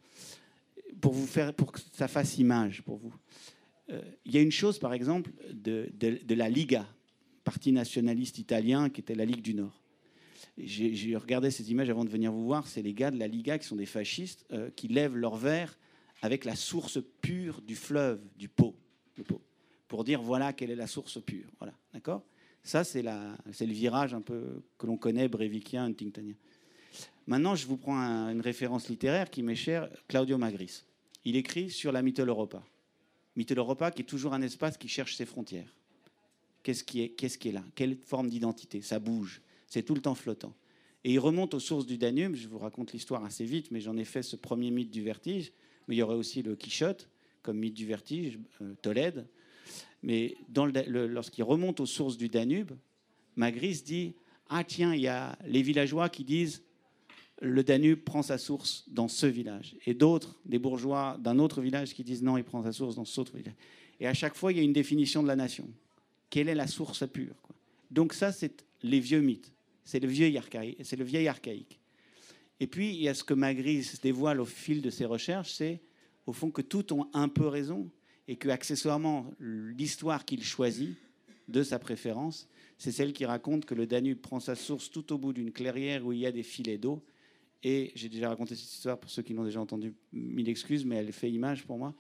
[1.00, 3.14] pour vous faire, pour que ça fasse image pour vous.
[3.90, 6.88] Euh, il y a une chose, par exemple, de, la Liga,
[7.44, 9.82] parti nationaliste italien qui était la Ligue du Nord.
[10.58, 12.68] J'ai regardé ces images avant de venir vous voir.
[12.68, 15.78] C'est les gars de la Liga qui sont des fascistes euh, qui lèvent leur verre
[16.22, 18.76] avec la source pure du fleuve, du pot,
[19.88, 21.52] pour dire voilà quelle est la source pure.
[21.60, 22.24] Voilà, d'accord?
[22.64, 26.34] Ça, c'est le virage un peu que l'on connaît, brévikien, huntingtonien.
[27.28, 27.96] Maintenant, je vous prends
[28.30, 30.84] une référence littéraire qui m'est chère, Claudio Magris.
[31.26, 32.64] Il écrit sur la Mythologie Europa.
[33.36, 35.74] Mitteleuropa qui est toujours un espace qui cherche ses frontières.
[36.64, 37.64] Qu'est-ce qui est, qu'est-ce qui est là?
[37.76, 38.82] Quelle forme d'identité?
[38.82, 39.42] Ça bouge.
[39.68, 40.56] C'est tout le temps flottant.
[41.04, 42.36] Et il remonte aux sources du Danube.
[42.36, 45.52] Je vous raconte l'histoire assez vite, mais j'en ai fait ce premier mythe du vertige.
[45.88, 47.10] Mais il y aurait aussi le Quichotte
[47.44, 49.28] comme mythe du vertige, euh, Tolède.
[50.02, 50.36] Mais
[50.88, 52.72] lorsqu'il remonte aux sources du Danube,
[53.36, 54.16] Magris dit
[54.50, 56.64] Ah, tiens, il y a les villageois qui disent
[57.46, 59.76] le Danube prend sa source dans ce village.
[59.86, 63.06] Et d'autres, des bourgeois d'un autre village, qui disent non, il prend sa source dans
[63.06, 63.56] ce autre village.
[64.00, 65.68] Et à chaque fois, il y a une définition de la nation.
[66.30, 67.36] Quelle est la source pure
[67.92, 69.52] Donc ça, c'est les vieux mythes.
[69.84, 71.80] C'est le, vieil archaïque, c'est le vieil archaïque.
[72.60, 75.82] Et puis, il y a ce que Magris dévoile au fil de ses recherches, c'est
[76.26, 77.90] au fond que tout ont un peu raison
[78.28, 80.96] et que accessoirement, l'histoire qu'il choisit
[81.48, 85.20] de sa préférence, c'est celle qui raconte que le Danube prend sa source tout au
[85.20, 87.04] bout d'une clairière où il y a des filets d'eau
[87.68, 90.98] et j'ai déjà raconté cette histoire pour ceux qui l'ont déjà entendu, mille excuses, mais
[90.98, 91.96] elle fait image pour moi.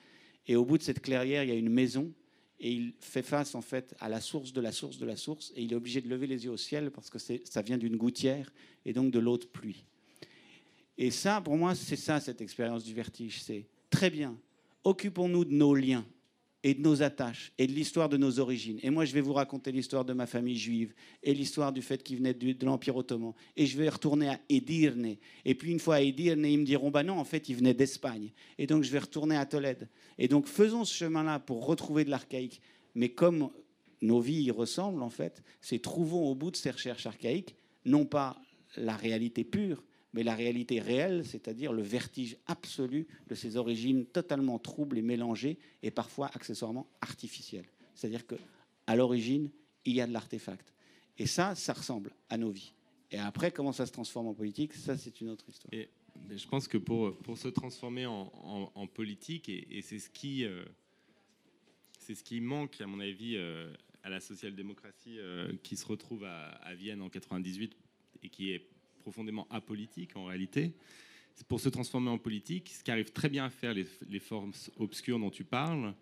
[0.45, 2.13] Et au bout de cette clairière, il y a une maison.
[2.59, 5.51] Et il fait face en fait à la source de la source de la source.
[5.55, 7.97] Et il est obligé de lever les yeux au ciel parce que ça vient d'une
[7.97, 8.53] gouttière
[8.85, 9.85] et donc de l'eau de pluie.
[10.99, 13.41] Et ça, pour moi, c'est ça cette expérience du vertige.
[13.41, 14.37] C'est très bien.
[14.83, 16.05] Occupons-nous de nos liens
[16.65, 18.79] et de nos attaches et de l'histoire de nos origines.
[18.81, 22.01] Et moi, je vais vous raconter l'histoire de ma famille juive et l'histoire du fait
[22.01, 23.33] qu'il venait de, l'Empire ottoman.
[23.55, 25.15] Et je vais retourner à Edirne.
[25.45, 27.75] Et puis une fois à Edirne, ils me diront, bah non, en fait, il venait
[27.75, 28.31] d'Espagne.
[28.57, 29.87] Et donc, je vais retourner à Tolède.
[30.17, 32.59] Et donc, faisons ce chemin-là pour retrouver de l'archaïque.
[32.95, 33.51] Mais comme
[34.01, 38.05] nos vies y ressemblent, en fait, c'est trouvons au bout de ces recherches archaïques, non
[38.05, 38.41] pas
[38.75, 39.83] la réalité pure,
[40.15, 45.59] mais la réalité réelle, c'est-à-dire le vertige absolu de ses origines totalement troubles et mélangées,
[45.83, 47.65] et parfois accessoirement artificielles.
[47.93, 48.35] C'est-à-dire que
[48.87, 49.51] à l'origine,
[49.83, 50.73] il y a de l'artefact.
[51.17, 52.71] Et ça, ça ressemble à nos vies.
[53.11, 55.73] Et après, comment ça se transforme en politique, ça, c'est une autre histoire.
[55.73, 60.45] Je pense que pour, pour se transformer en, politique, et, c'est ce qui...
[60.45, 60.63] Euh,
[61.99, 63.73] c'est ce qui manque, à mon avis, euh,
[64.03, 67.75] à la social-démocratie euh, qui se retrouve à, à, Vienne en 98
[68.21, 68.74] et qui est
[69.05, 70.71] profondément apolitique en réalité,
[71.47, 74.53] pour se transformer en politique, ce qui arrive très bien à faire les, les formes
[74.77, 75.93] obscures dont tu parles,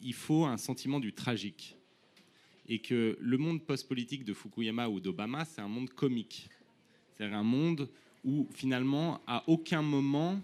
[0.00, 1.76] il faut un sentiment du tragique.
[2.66, 6.48] Et que le monde post-politique de Fukuyama ou d'Obama, c'est un monde comique.
[7.12, 7.88] C'est-à-dire un monde
[8.24, 10.40] où finalement, à aucun moment,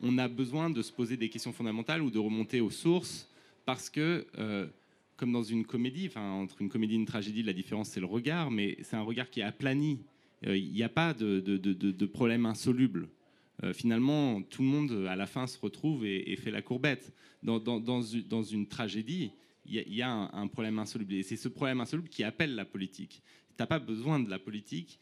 [0.00, 3.28] on a besoin de se poser des questions fondamentales ou de remonter aux sources,
[3.66, 4.66] parce que, euh,
[5.18, 8.50] comme dans une comédie, entre une comédie et une tragédie, la différence c'est le regard,
[8.50, 9.98] mais c'est un regard qui est aplani.
[10.46, 13.08] Euh, il n'y a pas de, problème insoluble.
[13.62, 17.12] Euh, finalement, tout le monde, à la fin, se retrouve et, fait la courbette.
[17.42, 18.02] Dans,
[18.42, 19.30] une tragédie,
[19.66, 21.14] il y, a un, problème insoluble.
[21.14, 23.22] Et c'est ce problème insoluble qui appelle la politique.
[23.50, 24.98] Tu n'as pas besoin de la politique,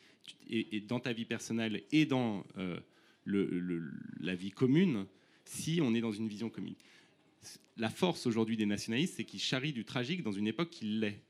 [0.49, 2.79] et, dans ta vie personnelle et dans euh,
[3.27, 5.07] la vie commune,
[5.45, 6.75] si on est dans une vision commune.
[7.77, 11.21] La force aujourd'hui des nationalistes, c'est qu'ils charrient du tragique dans une époque qui l'est.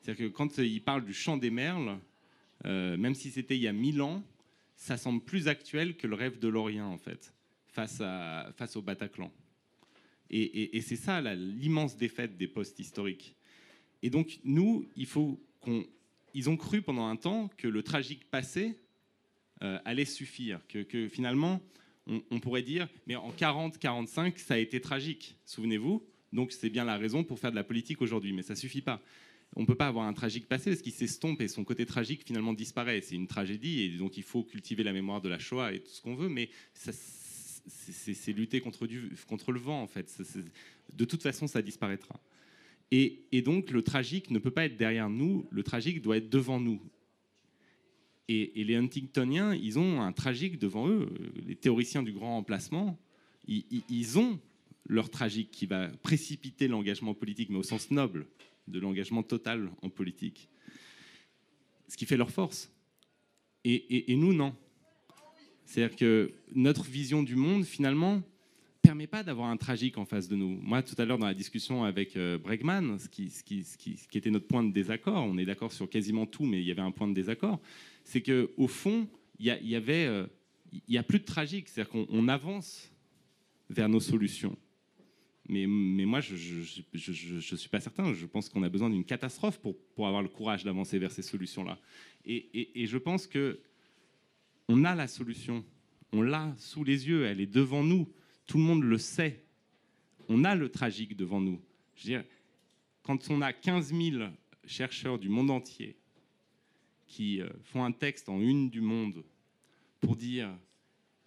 [0.00, 1.98] C'est-à-dire que quand ils parlent du chant des merles,
[2.66, 4.22] euh, même si c'était il y a mille ans,
[4.76, 7.34] ça semble plus actuel que le rêve de l'Orient, en fait,
[7.68, 9.32] face, à, face au Bataclan.
[10.30, 13.36] Et, c'est ça l'immense défaite des postes historiques.
[14.02, 15.84] Et donc, nous, il faut qu'on.
[16.34, 18.78] Ils ont cru pendant un temps que le tragique passé
[19.62, 21.60] euh, allait suffire, que, finalement,
[22.06, 26.86] on, on, pourrait dire, mais en 40-45, ça a été tragique, souvenez-vous, donc c'est bien
[26.86, 29.02] la raison pour faire de la politique aujourd'hui, mais ça suffit pas
[29.54, 32.22] on ne peut pas avoir un tragique passé parce qu'il s'estompe et son côté tragique
[32.24, 33.00] finalement disparaît.
[33.02, 35.90] C'est une tragédie et donc il faut cultiver la mémoire de la Shoah et tout
[35.90, 40.10] ce qu'on veut, mais c'est lutter contre, le vent en fait.
[40.94, 42.18] de toute façon, ça disparaîtra.
[42.90, 46.60] Et, donc le tragique ne peut pas être derrière nous, le tragique doit être devant
[46.60, 46.80] nous.
[48.28, 51.10] Et, les Huntingtoniens, ils ont un tragique devant eux.
[51.46, 52.98] Les théoriciens du grand emplacement,
[53.46, 54.38] ils ont
[54.86, 58.26] leur tragique qui va précipiter l'engagement politique, mais au sens noble
[58.68, 60.48] de l'engagement total en politique.
[61.88, 62.72] Ce qui fait leur force.
[63.64, 64.54] Et, nous, non.
[65.64, 68.22] C'est-à-dire que notre vision du monde, finalement,
[68.82, 70.58] permet pas d'avoir un tragique en face de nous.
[70.60, 73.32] Moi, tout à l'heure, dans la discussion avec euh, Bregman, ce qui,
[74.12, 76.82] était notre point de désaccord, on est d'accord sur quasiment tout, mais il y avait
[76.82, 77.60] un point de désaccord,
[78.04, 80.06] c'est qu'au fond, il y, avait...
[80.06, 80.26] Euh,
[80.88, 82.90] il a plus de tragique, c'est-à-dire qu'on avance
[83.68, 84.56] vers nos solutions.
[85.48, 88.14] Mais, moi, je ne suis pas certain.
[88.14, 91.22] Je pense qu'on a besoin d'une catastrophe pour, pour, avoir le courage d'avancer vers ces
[91.22, 91.78] solutions-là.
[92.24, 93.60] Et, je pense que
[94.68, 95.64] on a la solution.
[96.12, 97.26] On l'a sous les yeux.
[97.26, 98.08] Elle est devant nous.
[98.46, 99.44] Tout le monde le sait.
[100.28, 101.60] On a le tragique devant nous.
[101.96, 102.24] Je veux dire,
[103.02, 104.24] quand on a 15 000
[104.64, 105.96] chercheurs du monde entier
[107.06, 109.24] qui euh, font un texte en une du monde
[110.00, 110.48] pour dire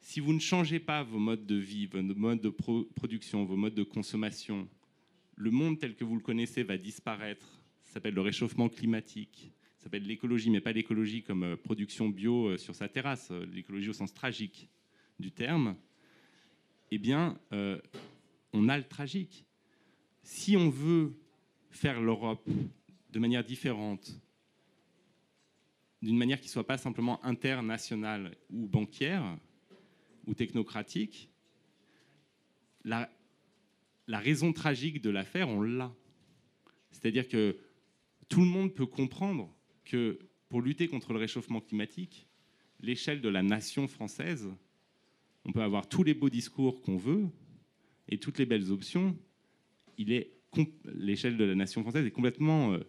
[0.06, 3.74] si vous ne changez pas vos modes de vie, vos modes de production, vos modes
[3.74, 4.70] de consommation,
[5.36, 7.60] le monde tel que vous le connaissez va disparaître.
[7.82, 9.52] Ça s'appelle le réchauffement climatique.
[9.80, 13.48] Ça s'appelle l'écologie, mais pas l'écologie comme euh, production bio euh, sur sa terrasse, euh,
[13.52, 14.70] l'écologie au sens tragique
[15.20, 15.76] du terme.
[16.92, 17.40] Eh bien,
[18.54, 19.44] on a le tragique.
[20.22, 21.18] Si on veut
[21.72, 22.48] faire l'Europe
[23.10, 24.22] de manière différente,
[26.04, 29.36] d'une manière qui ne soit pas simplement internationale ou bancaire,
[30.28, 31.30] ou technocratique,
[32.84, 33.10] la,
[34.08, 35.94] raison tragique de l'affaire, on l'a.
[36.92, 37.58] C'est-à-dire que
[38.30, 42.28] tout le monde peut comprendre que pour lutter contre le réchauffement climatique,
[42.80, 44.50] l'échelle de la nation française,
[45.44, 47.28] on peut avoir tous les beaux discours qu'on veut
[48.08, 49.18] et toutes les belles options.
[50.86, 52.80] L'échelle de la nation française est complètement euh,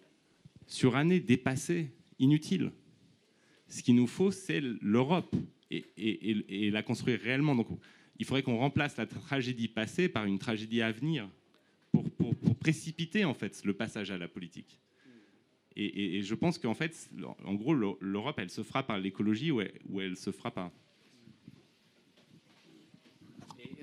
[0.66, 2.72] surannée, dépassée, inutile.
[3.68, 5.34] Ce qu'il nous faut, c'est l'Europe
[5.70, 7.54] et, la construire réellement.
[7.54, 7.68] Donc,
[8.18, 11.28] il faudrait qu'on remplace la tragédie passée par une tragédie à venir
[11.92, 12.04] pour,
[12.60, 14.80] précipiter en fait le passage à la politique.
[15.76, 17.10] Et, je pense qu'en fait,
[17.44, 20.72] en gros, l'Europe, elle se fera par l'écologie ou, elle, ne se fera pas.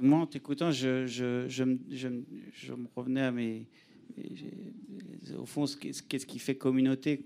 [0.01, 3.67] moi, en t'écoutant, je, me revenais à mes.
[5.37, 7.25] Au fond, qu'est-ce qui fait communauté.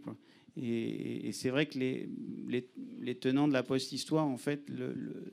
[0.59, 2.09] Et, c'est vrai que les,
[2.99, 4.71] les, tenants de la post-histoire, en fait,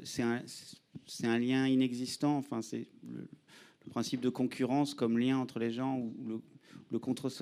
[0.03, 2.37] c'est un, lien inexistant.
[2.37, 3.29] Enfin, c'est le,
[3.91, 6.41] principe de concurrence comme lien entre les gens ou le,
[6.91, 6.99] le,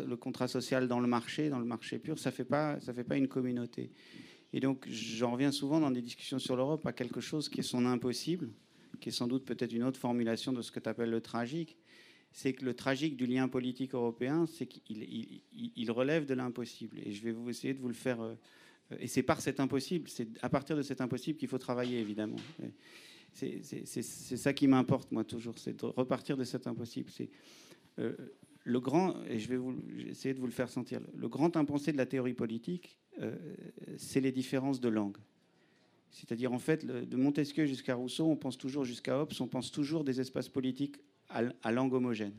[0.06, 3.28] le, contrat social dans le marché, dans le marché pur, ça fait fait pas une
[3.28, 3.90] communauté.
[4.52, 7.64] Et donc, j'en reviens souvent dans des discussions sur l'Europe à quelque chose qui est
[7.64, 8.50] son impossible,
[9.00, 11.76] qui est sans doute peut-être une autre formulation de ce que tu appelles le tragique,
[12.32, 16.98] c'est que le tragique du lien politique européen, c'est qu'il relève de l'impossible.
[17.04, 18.20] Et je vais vous essayer de vous le faire.
[18.22, 18.34] Euh,
[18.98, 22.36] et c'est par cet impossible, c'est à partir de cet impossible qu'il faut travailler, évidemment.
[23.32, 23.62] C'est
[24.02, 27.10] ça qui m'importe, moi, toujours, c'est de repartir de cet impossible.
[27.10, 27.30] C'est
[27.98, 28.14] euh,
[28.64, 29.74] le grand, et je vais vous,
[30.08, 33.36] essayer de vous le faire sentir, le grand impensé de la théorie politique, euh,
[33.96, 35.18] c'est les différences de langue.
[36.10, 40.04] C'est-à-dire, en fait, de Montesquieu jusqu'à Rousseau, on pense toujours jusqu'à Hobbes, on pense toujours
[40.04, 40.96] des espaces politiques
[41.32, 42.34] à, langue homogène.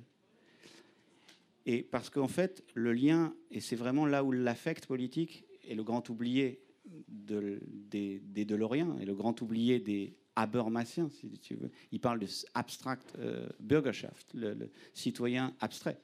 [1.66, 5.84] Et parce qu'en fait, le lien, et c'est vraiment là où l'affect politique est le
[5.84, 6.60] grand oublié
[7.08, 11.72] de, des, des Deloriens et le grand oublié des Habermasiens, si tu veux.
[11.92, 16.00] Il parle de abstract euh, Bürgerschaft, le, citoyen abstrait.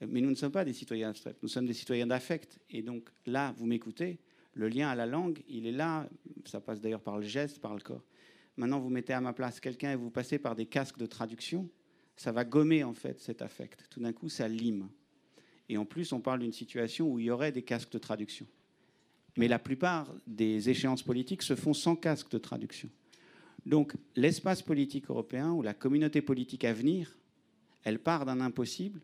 [0.00, 2.58] Mais nous ne sommes pas des citoyens abstraits, nous sommes des citoyens d'affect.
[2.70, 4.18] Et donc là, vous m'écoutez,
[4.54, 6.08] le lien à la langue, il est là.
[6.44, 8.04] Ça passe d'ailleurs par le geste, par le corps.
[8.56, 11.68] Maintenant, vous mettez à ma place quelqu'un et vous passez par des casques de traduction.
[12.16, 13.86] Ça va gommer en fait cet affect.
[13.90, 14.88] Tout d'un coup, ça lime.
[15.68, 18.46] Et en plus, on parle d'une situation où il y aurait des casques de traduction.
[19.36, 22.88] Mais la plupart des échéances politiques se font sans casque de traduction.
[23.66, 27.18] Donc l'espace politique européen ou la communauté politique à venir,
[27.84, 29.00] elle part d'un impossible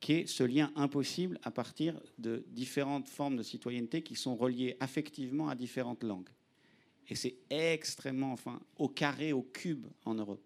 [0.00, 4.76] qui est ce lien impossible à partir de différentes formes de citoyenneté qui sont reliées
[4.80, 6.28] affectivement à différentes langues.
[7.08, 10.42] Et c'est extrêmement, enfin, au carré, au cube en Europe.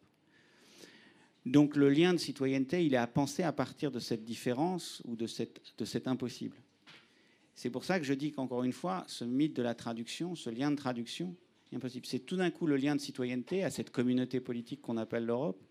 [1.47, 5.15] Donc le lien de citoyenneté, il est à penser à partir de cette différence ou
[5.15, 6.57] de, cette, cet impossible.
[7.55, 10.51] C'est pour ça que je dis qu'encore une fois, ce mythe de la traduction, ce
[10.51, 11.35] lien de traduction,
[11.73, 12.05] impossible.
[12.07, 15.63] C'est tout d'un coup le lien de citoyenneté à cette communauté politique qu'on appelle l'Europe,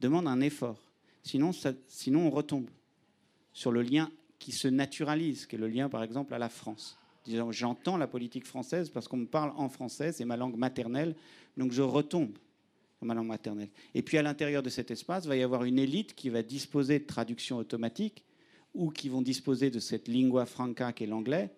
[0.00, 0.80] demande un effort.
[1.24, 1.50] Sinon,
[1.88, 2.70] sinon on retombe
[3.52, 6.98] sur le lien qui se naturalise, qui est le lien par exemple à la France.
[7.50, 11.16] J'entends la politique française parce qu'on me parle en français, c'est ma langue maternelle,
[11.56, 12.30] donc je retombe
[13.04, 13.68] ma langue maternelle.
[13.94, 16.98] Et puis à l'intérieur de cet espace, va y avoir une élite qui va disposer
[16.98, 18.24] de traduction automatique
[18.74, 21.50] ou qui vont disposer de cette lingua franca qui est l'anglais.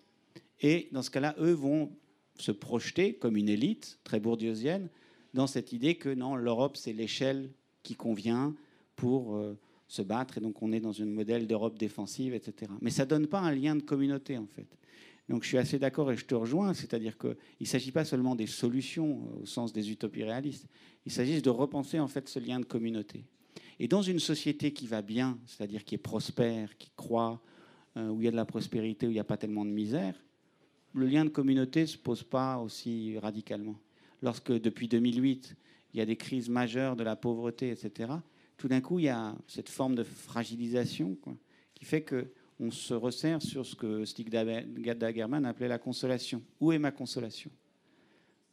[0.61, 1.91] Et dans ce cas-là, eux vont
[2.39, 4.89] se projeter comme une élite très bourdieusienne
[5.35, 7.51] dans cette idée que non, l'Europe, c'est l'échelle
[7.83, 8.55] qui convient
[8.97, 12.73] pour euh, se battre, et donc on est dans un modèle d'Europe défensive, etc.
[12.81, 14.67] Mais ça ne donne pas un lien de communauté, en fait.
[15.29, 18.35] Donc je suis assez d'accord et je te rejoins, c'est-à-dire qu'il ne s'agit pas seulement
[18.35, 20.67] des solutions au sens des utopies réalistes,
[21.05, 23.25] il s'agit de repenser en fait ce lien de communauté.
[23.79, 27.41] Et dans une société qui va bien, c'est-à-dire qui est prospère, qui croit,
[27.97, 29.71] euh, où il y a de la prospérité, où il n'y a pas tellement de
[29.71, 30.15] misère,
[30.95, 33.79] le lien de communauté ne se pose pas aussi radicalement.
[34.23, 35.55] Lorsque depuis 2008,
[35.93, 38.13] il y a des crises majeures de la pauvreté, etc.,
[38.57, 41.17] tout d'un coup, il y a cette forme de fragilisation
[41.75, 42.03] qui fait
[42.59, 46.43] qu'on se resserre sur ce que Stig Dagerman appelait la consolation.
[46.61, 47.51] Où est ma consolation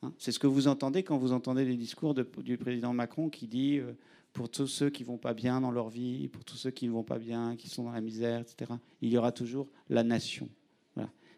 [0.03, 3.47] hein C'est ce que vous entendez quand vous entendez les discours du président Macron qui
[3.47, 3.93] dit euh,
[4.31, 6.93] pour tous ceux qui vont pas bien dans leur vie, pour tous ceux qui ne
[6.93, 10.49] vont pas bien, qui sont dans la misère, etc., il y aura toujours la nation.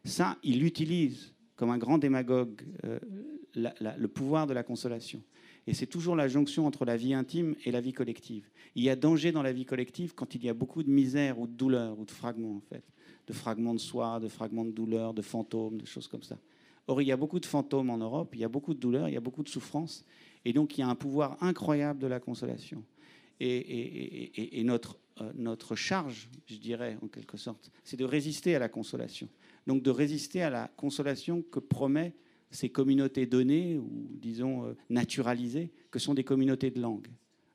[0.04, 2.98] Ça, il utilise comme un grand démagogue euh,
[3.56, 5.22] le pouvoir de la consolation.
[5.68, 8.50] Et c'est toujours la jonction entre la vie intime et la vie collective.
[8.76, 11.40] Il y a danger dans la vie collective quand il y a beaucoup de misère
[11.40, 12.84] ou de douleur ou de fragments, en fait.
[13.28, 16.38] De fragments de soi, de fragments de douleur, de fantômes, de choses comme ça.
[16.88, 19.10] Or, il y a beaucoup de fantômes en Europe, il y a beaucoup de douleurs,
[19.10, 20.06] il y a beaucoup de souffrances.
[20.46, 22.82] Et donc, il y a un pouvoir incroyable de la consolation.
[23.42, 28.70] Et, notre, euh, notre charge, je dirais, en quelque sorte, c'est de résister à la
[28.70, 29.28] consolation.
[29.68, 32.14] Donc, de résister à la consolation que promet
[32.52, 37.08] ces communautés données ou disons euh, naturalisées que sont des communautés de langue.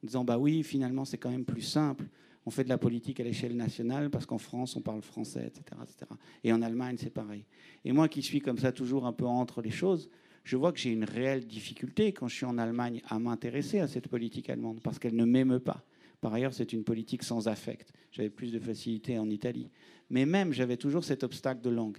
[0.02, 2.04] En disant bah oui, finalement c'est quand même plus simple.
[2.44, 5.80] On fait de la politique à l'échelle nationale parce qu'en France on parle français, etc.,
[5.82, 6.10] etc.
[6.44, 7.44] Et en Allemagne c'est pareil.
[7.84, 10.10] Et moi qui suis comme ça toujours un peu entre les choses,
[10.44, 13.86] je vois que j'ai une réelle difficulté quand je suis en Allemagne à m'intéresser à
[13.86, 15.84] cette politique allemande parce qu'elle ne m'aime pas.
[16.20, 17.92] Par ailleurs, c'est une politique sans affect.
[18.12, 19.68] J'avais plus de facilité en Italie.
[20.08, 21.98] Mais même, j'avais toujours cet obstacle de langue.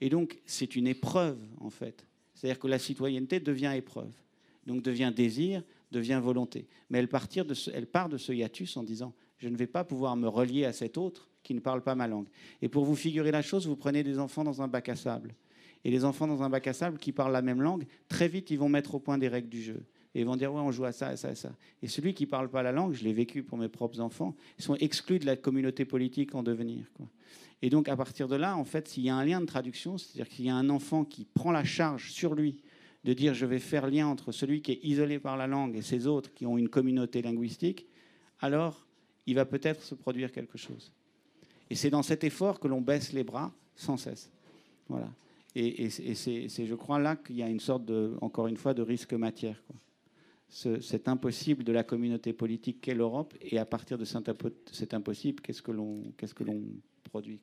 [0.00, 2.04] Et donc, c'est une épreuve, en fait,
[2.40, 4.10] c'est-à-dire que la citoyenneté devient épreuve,
[4.66, 5.62] donc devient désir,
[5.92, 6.66] devient volonté.
[6.88, 10.64] Mais elle, part de ce hiatus en disant je ne vais pas pouvoir me relier
[10.64, 12.28] à cet autre qui ne parle pas ma langue.
[12.62, 15.34] Et pour vous figurer la chose, vous prenez des enfants dans un bac à sable.
[15.84, 18.50] Et les enfants dans un bac à sable qui parlent la même langue, très vite,
[18.50, 19.82] ils vont mettre au point des règles du jeu.
[20.14, 21.52] Et ils vont dire, ouais, on joue à ça, à ça, à ça.
[21.82, 24.34] Et celui qui ne parle pas la langue, je l'ai vécu pour mes propres enfants,
[24.58, 26.86] ils sont exclus de la communauté politique en devenir.
[27.62, 29.98] Et donc, à partir de là, en fait, s'il y a un lien de traduction,
[29.98, 32.62] c'est-à-dire qu'il y a un enfant qui prend la charge sur lui
[33.04, 35.82] de dire je vais faire lien entre celui qui est isolé par la langue et
[35.82, 37.86] ces autres qui ont une communauté linguistique,
[38.40, 38.86] alors
[39.26, 40.92] il va peut-être se produire quelque chose.
[41.70, 44.30] Et c'est dans cet effort que l'on baisse les bras sans cesse.
[44.88, 45.08] Voilà.
[45.54, 48.82] Et, c'est, je crois, là qu'il y a une sorte de, encore une fois, de
[48.82, 49.60] risque matière.
[50.48, 55.62] C'est impossible de la communauté politique qu'est l'Europe, et à partir de cet impossible, qu'est-ce
[55.62, 56.62] que l'on, qu'est-ce que l'on
[57.00, 57.40] produit.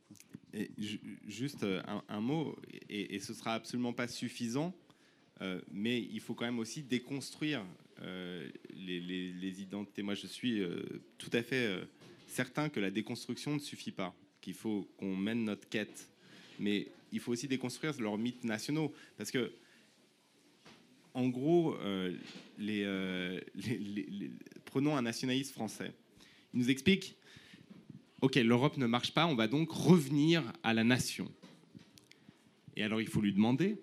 [0.53, 0.72] Et
[1.28, 2.55] juste euh, un, mot,
[2.89, 4.74] et, ce sera absolument pas suffisant,
[5.41, 7.64] euh, mais il faut quand même aussi déconstruire
[8.01, 10.01] euh, les, identités.
[10.01, 10.64] Moi, je suis
[11.18, 11.88] tout à fait
[12.28, 16.10] certain que la déconstruction ne suffit pas, qu'il faut qu'on mène notre quête.
[16.60, 18.93] Mais il faut aussi déconstruire leurs mythes nationaux.
[19.18, 19.51] Parce que,
[21.14, 21.78] en gros,
[22.58, 23.41] les,
[24.66, 25.91] prenons un nationaliste français.
[26.53, 27.16] Il nous explique
[28.22, 31.32] Ok, l'Europe ne marche pas, on va donc revenir à la nation.
[32.76, 33.80] Et alors, il faut lui demander,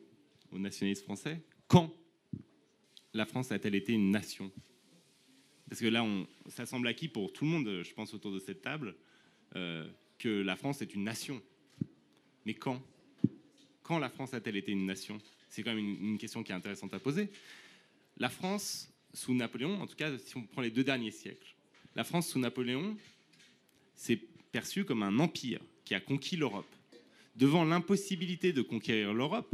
[0.50, 1.92] au nationaliste français, quand
[3.12, 4.50] la France a-t-elle été une nation?
[5.68, 6.04] Parce que là,
[6.48, 8.96] ça semble acquis pour tout le monde, je pense, autour de cette table,
[9.56, 11.40] euh, que la France est une nation.
[12.44, 12.82] Mais quand?
[13.82, 15.18] Quand la France a-t-elle été une nation?
[15.48, 17.30] C'est quand même une, question qui est intéressante à poser.
[18.16, 21.54] La France, sous Napoléon, en tout cas, si on prend les deux derniers siècles,
[21.94, 22.96] la France sous Napoléon,
[23.96, 24.20] c'est
[24.52, 26.72] perçu comme un empire qui a conquis l'Europe.
[27.36, 29.52] Devant l'impossibilité de conquérir l'Europe,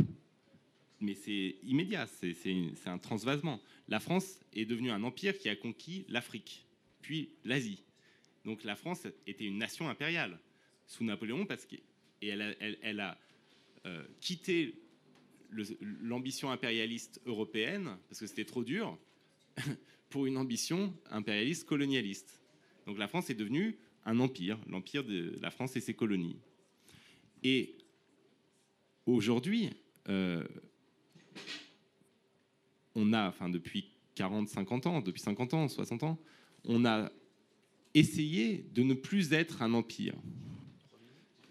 [1.01, 2.35] mais c'est immédiat, c'est
[2.87, 3.61] un transvasement.
[3.89, 6.67] La France est devenue un empire qui a conquis l'Afrique,
[7.01, 7.83] puis l'Asie.
[8.45, 10.39] Donc la France était une nation impériale
[10.87, 11.77] sous Napoléon parce que,
[12.23, 13.19] et elle a,
[13.87, 14.75] euh, quitté
[16.03, 18.99] l'ambition impérialiste européenne parce que c'était trop dur
[20.11, 22.41] pour une ambition impérialiste colonialiste.
[22.87, 26.37] Donc la France est devenue un empire, l'empire de la France et ses colonies.
[27.43, 27.77] Et
[29.07, 29.71] aujourd'hui,
[30.09, 30.45] euh,
[32.95, 36.19] on a, depuis 40, 50 ans, depuis 50 ans, 60 ans,
[36.65, 37.11] on a
[37.95, 40.15] essayé de ne plus être un empire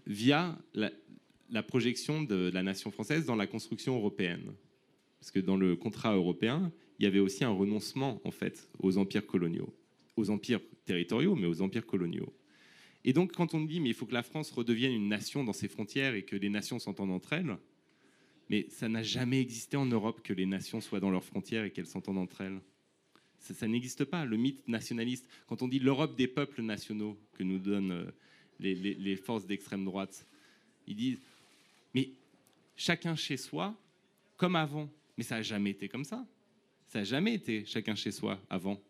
[0.06, 4.54] via la, projection de la nation française dans la construction européenne.
[5.20, 8.98] Parce que dans le contrat européen, il y avait aussi un renoncement en fait aux
[8.98, 9.74] empires coloniaux,
[10.16, 12.34] aux empires territoriaux, mais aux empires coloniaux.
[13.06, 15.54] Et donc, quand on dit mais il faut que la France redevienne une nation dans
[15.54, 17.58] ses frontières et que les nations s'entendent entre elles,
[18.50, 21.72] mais ça n'a jamais existé en Europe que les nations soient dans leurs frontières et
[21.72, 22.60] qu'elles s'entendent entre elles.
[23.40, 24.26] Ça, n'existe pas.
[24.26, 28.12] Le mythe nationaliste, quand on dit l'Europe des peuples nationaux que nous donnent euh,
[28.60, 30.26] les, forces d'extrême droite,
[30.88, 31.22] ils disent
[31.96, 32.10] mais
[32.76, 33.76] chacun chez soi,
[34.36, 34.90] comme avant.
[35.18, 36.26] Mais ça n'a jamais été comme ça.
[36.88, 38.82] Ça n'a jamais été chacun chez soi avant.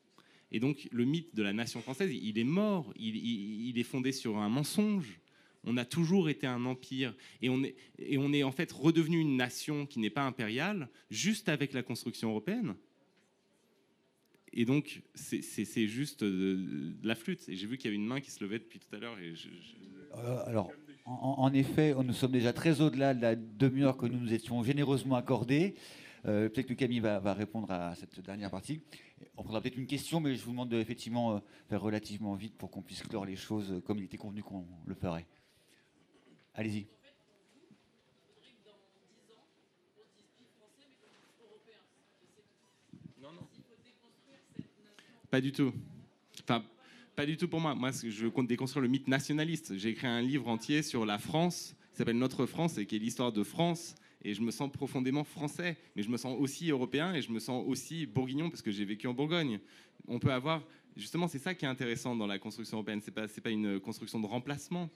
[0.52, 4.38] Et donc le mythe de la nation française, il est mort, il est fondé sur
[4.38, 5.20] un mensonge.
[5.64, 7.64] On a toujours été un empire et on
[8.34, 12.76] est, en fait redevenu une nation qui n'est pas impériale juste avec la construction européenne.
[14.52, 17.48] Et donc, c'est juste de, la flûte.
[17.50, 19.16] Et j'ai vu qu'il y avait une main qui se levait depuis tout à l'heure.
[20.16, 20.72] Euh, alors,
[21.06, 25.18] en, effet, nous sommes déjà très au-delà de la demi-heure que nous nous étions généreusement
[25.18, 25.76] accordée.
[26.26, 28.82] Euh, peut-être que Camille va, répondre à cette dernière partie.
[29.38, 32.56] On prendra peut-être une question, mais je vous demande de, effectivement euh, faire relativement vite
[32.58, 35.26] pour qu'on puisse clore les choses comme il était convenu qu'on le ferait.
[36.54, 36.88] Allez-y.
[43.22, 43.48] Non, non.
[45.30, 45.74] Pas du tout.
[46.42, 46.64] Enfin,
[47.16, 47.76] pas du tout pour moi.
[47.76, 49.78] Moi, je compte déconstruire le mythe nationaliste.
[49.78, 53.00] J'ai écrit un livre entier sur la France, qui s'appelle Notre France, et qui est
[53.00, 53.96] l'histoire de France.
[54.22, 57.40] Et je me sens profondément français, mais je me sens aussi européen et je me
[57.40, 59.60] sens aussi bourguignon parce que j'ai vécu en Bourgogne.
[60.08, 60.66] On peut avoir,
[60.98, 63.00] justement, c'est ça qui est intéressant dans la construction européenne.
[63.02, 64.90] C'est pas, pas une construction de remplacement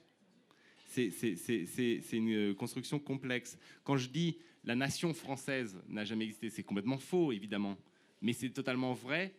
[0.93, 3.57] c'est une construction complexe.
[3.83, 7.77] Quand je dis la nation française n'a jamais existé, c'est complètement faux, évidemment.
[8.21, 9.33] Mais c'est totalement vrai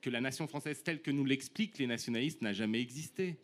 [0.00, 3.36] que la nation française, telle que nous l'expliquent les nationalistes, n'a jamais existé.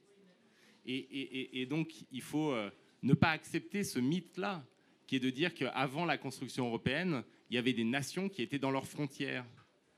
[0.87, 2.71] Et, donc, il faut euh,
[3.03, 4.65] ne pas accepter ce mythe-là,
[5.09, 8.59] qui est de dire qu'avant la construction européenne, il y avait des nations qui étaient
[8.59, 9.47] dans leurs frontières.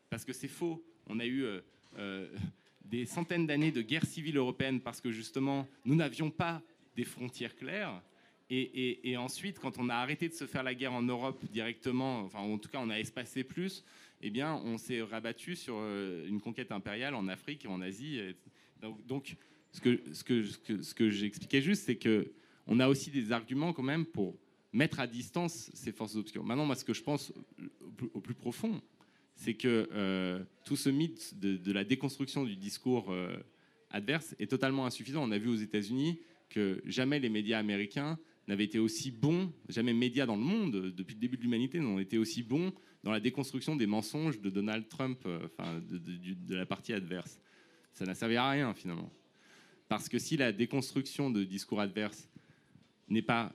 [0.08, 0.82] Parce que c'est faux.
[1.08, 1.60] On a eu euh,
[1.98, 2.28] euh,
[2.84, 6.62] des centaines d'années de guerre civile européenne parce que justement, nous n'avions pas
[6.94, 8.00] des frontières claires.
[8.52, 12.40] Et, ensuite, quand on a arrêté de se faire la guerre en Europe directement, enfin
[12.40, 13.84] en tout cas on a espacé plus,
[14.22, 18.20] eh bien on s'est rabattu sur euh, une conquête impériale en Afrique et en Asie.
[19.06, 19.36] Donc,
[19.70, 22.32] ce que, ce que, j'expliquais juste, c'est que
[22.66, 24.36] on a aussi des arguments quand même pour
[24.72, 26.44] mettre à distance ces forces obscures.
[26.44, 27.32] Maintenant, ce que je pense
[28.14, 28.80] au plus, profond,
[29.34, 33.36] c'est que euh, tout ce mythe de, la déconstruction du discours euh,
[33.90, 35.22] adverse est totalement insuffisant.
[35.22, 38.18] On a vu aux États-Unis que jamais les médias américains
[38.48, 41.98] n'avaient été aussi bons, jamais médias dans le monde, depuis le début de l'humanité, n'ont
[41.98, 46.66] été aussi bons dans la déconstruction des mensonges de Donald Trump, euh, enfin, de, la
[46.66, 47.40] partie adverse.
[47.92, 49.10] Ça n'a servi à rien, finalement.
[49.88, 52.28] Parce que si la déconstruction de discours adverses
[53.08, 53.52] n'est pas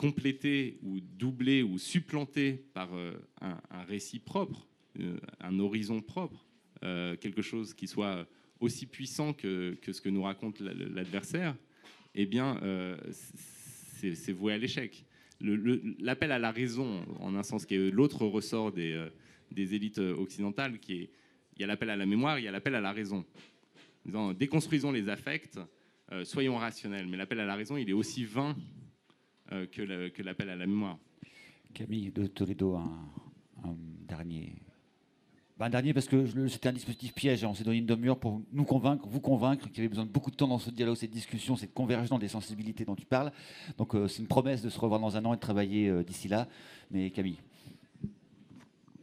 [0.00, 4.66] complétée ou doublée ou supplantée par euh, un, récit propre,
[4.98, 6.46] euh, un horizon propre,
[6.80, 8.26] quelque chose qui soit
[8.60, 11.54] aussi puissant que, que ce que nous raconte l'adversaire,
[12.14, 15.04] eh bien, euh, c'est voué à l'échec.
[15.42, 19.10] L'appel à la raison, en un sens, qui est l'autre ressort des, euh,
[19.50, 21.10] des, élites occidentales, qui est,
[21.56, 23.26] il y a l'appel à la mémoire, il y a l'appel à la raison.
[24.06, 25.58] disant déconstruisons les affects,
[26.24, 27.06] soyons rationnels.
[27.06, 28.56] Mais l'appel à la raison, il est aussi vain
[29.50, 30.98] que l'appel à la mémoire.
[31.74, 33.76] Camille de Toledo, un
[34.08, 34.54] dernier
[35.64, 37.44] un dernier, parce que c'était un dispositif piège.
[37.44, 40.10] On s'est donné une demi-heure pour nous convaincre, vous convaincre qu'il y avait besoin de
[40.10, 43.32] beaucoup de temps dans ce dialogue, cette discussion, cette convergence des sensibilités dont tu parles.
[43.76, 46.02] Donc euh, c'est une promesse de se revoir dans un an et de travailler euh,
[46.02, 46.48] d'ici là.
[46.90, 47.38] Mais Camille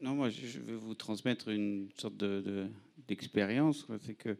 [0.01, 2.23] Non, moi je vais vous transmettre une sorte
[3.07, 3.87] d'expérience.
[3.87, 4.37] De, c'est que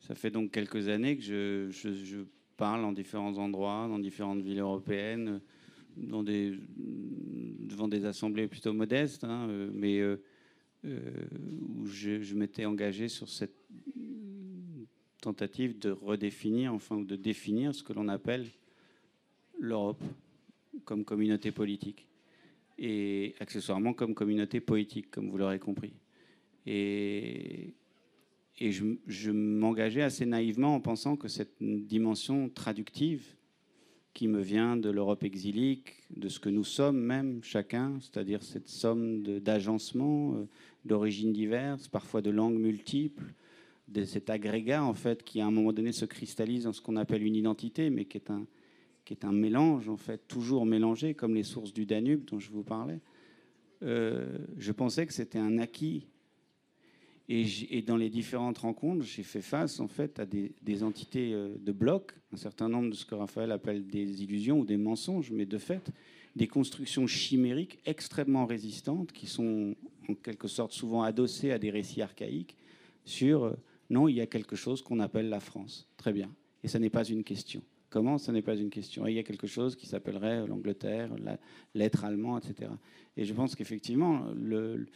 [0.00, 2.24] ça fait donc quelques années que je,
[2.56, 5.40] parle en différents endroits, dans différentes villes européennes,
[5.96, 10.16] des, devant des assemblées plutôt modestes, hein, euh, mais euh,
[10.84, 13.56] où je, m'étais engagé sur cette
[15.20, 18.46] tentative de redéfinir, enfin, ou de définir ce que l'on appelle
[19.58, 20.02] l'Europe
[20.84, 22.06] comme communauté politique
[22.78, 25.94] et accessoirement comme communauté poétique, comme vous l'aurez compris.
[26.66, 27.74] Et,
[28.58, 33.34] et je, m'engageais assez naïvement en pensant que cette dimension traductive
[34.14, 38.68] qui me vient de l'Europe exilique, de ce que nous sommes même chacun, c'est-à-dire cette
[38.68, 40.48] somme d'agencements, euh,
[40.86, 43.34] d'origines diverses, parfois de langues multiples,
[43.88, 46.96] de cet agrégat en fait qui à un moment donné se cristallise dans ce qu'on
[46.96, 48.46] appelle une identité, mais qui est un,
[49.04, 52.50] qui est un mélange en fait, toujours mélangé, comme les sources du Danube dont je
[52.50, 53.00] vous parlais.
[53.82, 56.06] Euh, je pensais que c'était un acquis.
[57.28, 61.72] Et, dans les différentes rencontres, j'ai fait face en fait à des, entités euh, de
[61.72, 65.44] blocs, un certain nombre de ce que Raphaël appelle des illusions ou des mensonges, mais
[65.44, 65.90] de fait,
[66.36, 69.74] des constructions chimériques extrêmement résistantes qui sont
[70.08, 72.56] en quelque sorte souvent adossées à des récits archaïques
[73.04, 73.56] sur euh,
[73.90, 75.88] non, il y a quelque chose qu'on appelle la France.
[75.96, 76.30] Très bien.
[76.62, 77.62] Et ça n'est pas une question.
[77.96, 79.06] Comment Ce n'est pas une question.
[79.06, 81.16] Il y a quelque chose qui s'appellerait l'Angleterre,
[81.74, 82.70] l'être allemand, etc.
[83.16, 84.86] Et je pense qu'effectivement, il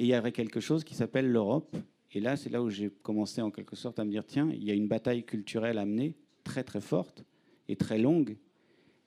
[0.00, 1.76] y aurait quelque chose qui s'appelle l'Europe.
[2.10, 4.64] Et là, c'est là où j'ai commencé en quelque sorte à me dire, tiens, il
[4.64, 7.24] y a une bataille culturelle à mener, très très forte
[7.68, 8.36] et très longue.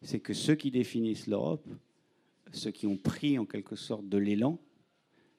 [0.01, 1.67] C'est que ceux qui définissent l'Europe,
[2.53, 4.57] ceux qui ont pris en quelque sorte de l'élan,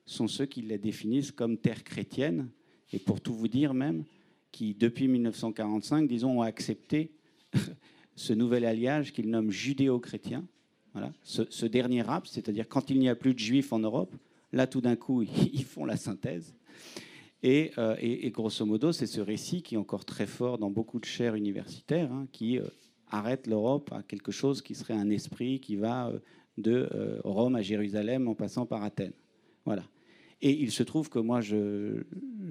[0.04, 2.50] sont ceux qui la définissent comme terre chrétienne,
[2.92, 4.04] et pour tout vous dire même,
[4.52, 7.12] qui depuis 1945, disons, ont accepté
[8.16, 10.44] ce nouvel alliage qu'ils nomment judéo-chrétien.
[10.92, 11.12] Voilà.
[11.22, 14.14] Ce, dernier rap, c'est-à-dire quand il n'y a plus de juifs en Europe,
[14.52, 15.22] là tout d'un coup,
[15.52, 16.54] ils font la synthèse.
[17.44, 21.04] Euh, et, grosso modo, c'est ce récit qui est encore très fort dans beaucoup de
[21.04, 22.64] chaires universitaires, hein, qui euh,
[23.10, 26.18] arrête l'Europe à quelque chose qui serait un esprit qui va euh,
[26.58, 29.14] de Rome à Jérusalem en passant par Athènes.
[29.64, 29.84] Voilà.
[30.42, 32.02] Et il se trouve que moi, je,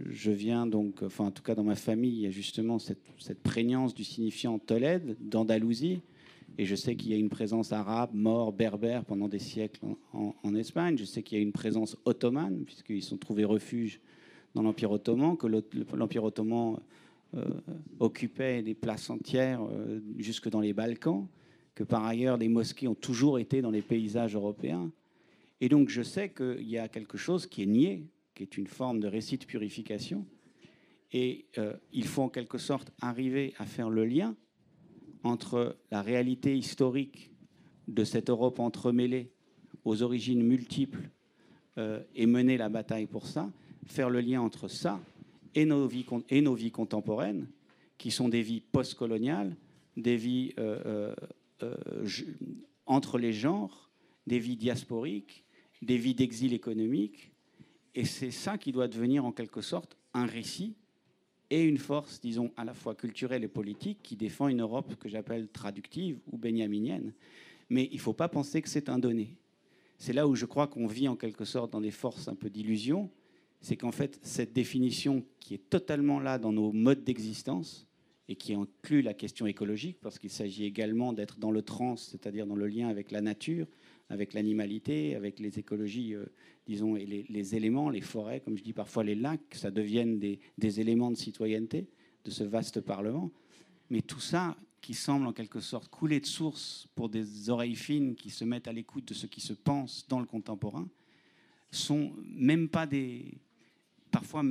[0.05, 3.41] viens donc, enfin en tout cas dans ma famille, il y a justement cette, cette
[3.41, 6.01] prégnance du signifiant Tolède, d'Andalousie.
[6.59, 9.79] Et je sais qu'il y a une présence arabe, mort, berbère pendant des siècles
[10.13, 10.97] en, Espagne.
[10.97, 14.01] Je sais qu'il y a une présence ottomane, puisqu'ils sont trouvés refuge
[14.55, 15.47] dans l'Empire ottoman, que
[15.95, 16.79] l'Empire ottoman
[17.35, 17.45] euh,
[17.99, 21.27] occupait des places entières euh, jusque dans les Balkans,
[21.75, 24.91] que par ailleurs les mosquées ont toujours été dans les paysages européens.
[25.61, 28.67] Et donc je sais qu'il y a quelque chose qui est nié, qui est une
[28.67, 30.25] forme de récit de purification.
[31.11, 34.35] Et euh, il faut en quelque sorte arriver à faire le lien
[35.23, 37.31] entre la réalité historique
[37.87, 39.31] de cette Europe entremêlée
[39.83, 41.09] aux origines multiples
[41.77, 43.51] euh, et mener la bataille pour ça,
[43.85, 45.01] faire le lien entre ça
[45.55, 47.47] et nos vies, et nos vies contemporaines,
[47.97, 49.55] qui sont des vies postcoloniales,
[49.97, 51.13] des vies euh,
[52.85, 53.89] entre les genres,
[54.27, 55.43] des vies diasporiques,
[55.81, 57.31] des vies d'exil économique.
[57.95, 60.75] Et c'est ça qui doit devenir en quelque sorte un récit
[61.49, 65.09] et une force, disons, à la fois culturelle et politique qui défend une Europe que
[65.09, 67.13] j'appelle traductive ou benjaminienne.
[67.69, 69.35] Mais il ne faut pas penser que c'est un donné.
[69.97, 72.49] C'est là où je crois qu'on vit en quelque sorte dans des forces un peu
[72.49, 73.09] d'illusion.
[73.61, 77.87] C'est qu'en fait, cette définition qui est totalement là dans nos modes d'existence
[78.29, 82.45] et qui inclut la question écologique, parce qu'il s'agit également d'être dans le trans, c'est-à-dire
[82.45, 83.65] dans le lien avec la nature,
[84.09, 86.25] avec l'animalité, avec les écologies, euh,
[86.65, 90.39] disons, et les, éléments, les forêts, comme je dis parfois les lacs, ça devienne des,
[90.57, 91.87] des, éléments de citoyenneté
[92.25, 93.31] de ce vaste Parlement.
[93.89, 98.15] Mais tout ça qui semble en quelque sorte couler de source pour des oreilles fines
[98.15, 100.87] qui se mettent à l'écoute de ce qui se pense dans le contemporain,
[101.71, 103.37] sont même pas des,
[104.11, 104.43] parfois,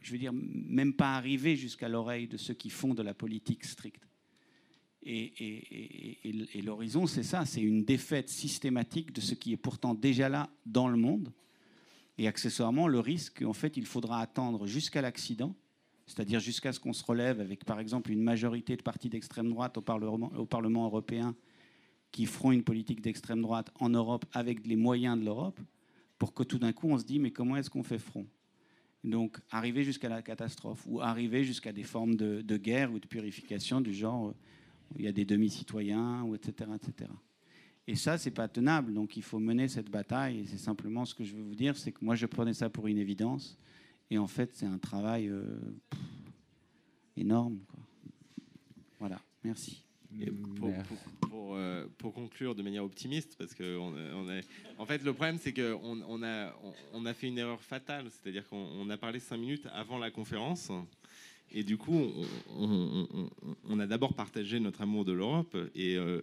[0.00, 3.64] je veux dire, même pas arrivés jusqu'à l'oreille de ceux qui font de la politique
[3.64, 4.06] stricte.
[5.06, 10.48] Et, l'horizon, c'est ça, c'est une défaite systématique de ce qui est pourtant déjà là
[10.64, 11.32] dans le monde.
[12.16, 15.54] Et accessoirement, le risque, en fait, il faudra attendre jusqu'à l'accident,
[16.06, 19.76] c'est-à-dire jusqu'à ce qu'on se relève avec, par exemple, une majorité de partis d'extrême droite
[19.76, 20.30] au Parlement,
[20.84, 21.34] européen
[22.12, 25.60] qui feront une politique d'extrême droite en Europe avec les moyens de l'Europe,
[26.16, 28.26] pour que tout d'un coup, on se dise, mais comment est-ce qu'on fait front?
[29.02, 33.06] Donc, arriver jusqu'à la catastrophe ou arriver jusqu'à des formes de, de, guerre ou de
[33.06, 34.34] purification du genre, euh,
[34.96, 37.10] il y a des demi-citoyens, etc., etc.
[37.86, 38.94] Et ça, c'est pas tenable.
[38.94, 40.40] Donc, il faut mener cette bataille.
[40.40, 42.70] Et c'est simplement ce que je veux vous dire, c'est que moi, je prenais ça
[42.70, 43.58] pour une évidence.
[44.10, 45.42] Et en fait, c'est un travail euh,
[45.90, 46.00] pff,
[47.16, 47.58] énorme.
[47.68, 47.80] Quoi.
[48.98, 49.20] Voilà.
[49.42, 49.82] Merci.
[50.60, 54.42] Pour, pour, pour, euh, pour, conclure de manière optimiste, parce que on, on est,
[54.78, 56.54] en fait, le problème, c'est qu'on on a,
[56.92, 60.70] on, a fait une erreur fatale, c'est-à-dire qu'on a parlé cinq minutes avant la conférence,
[61.52, 62.10] et du coup,
[62.58, 66.20] on, a d'abord partagé notre amour de l'Europe, et euh,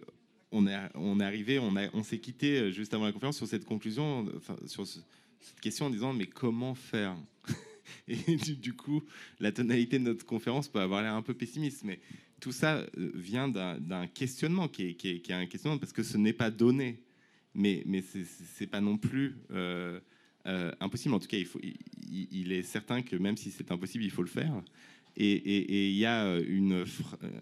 [0.50, 4.26] on, est, arrivé, on, s'est quitté juste avant la conférence sur cette conclusion,
[4.66, 5.00] sur ce,
[5.42, 7.16] cette question en disant mais comment faire?
[8.08, 9.02] Et du, coup,
[9.40, 12.00] la tonalité de notre conférence peut avoir l'air un peu pessimiste, mais
[12.40, 16.50] tout ça euh, vient d'un questionnement qui est, un questionnement parce que ce n'est pas
[16.50, 17.02] donné,
[17.54, 20.00] mais, mais c'est pas non plus euh,
[20.46, 21.14] euh, impossible.
[21.14, 21.38] En tout cas,
[22.10, 24.52] il, est certain que même si c'est impossible, il faut le faire.
[25.16, 26.84] Et il y a une,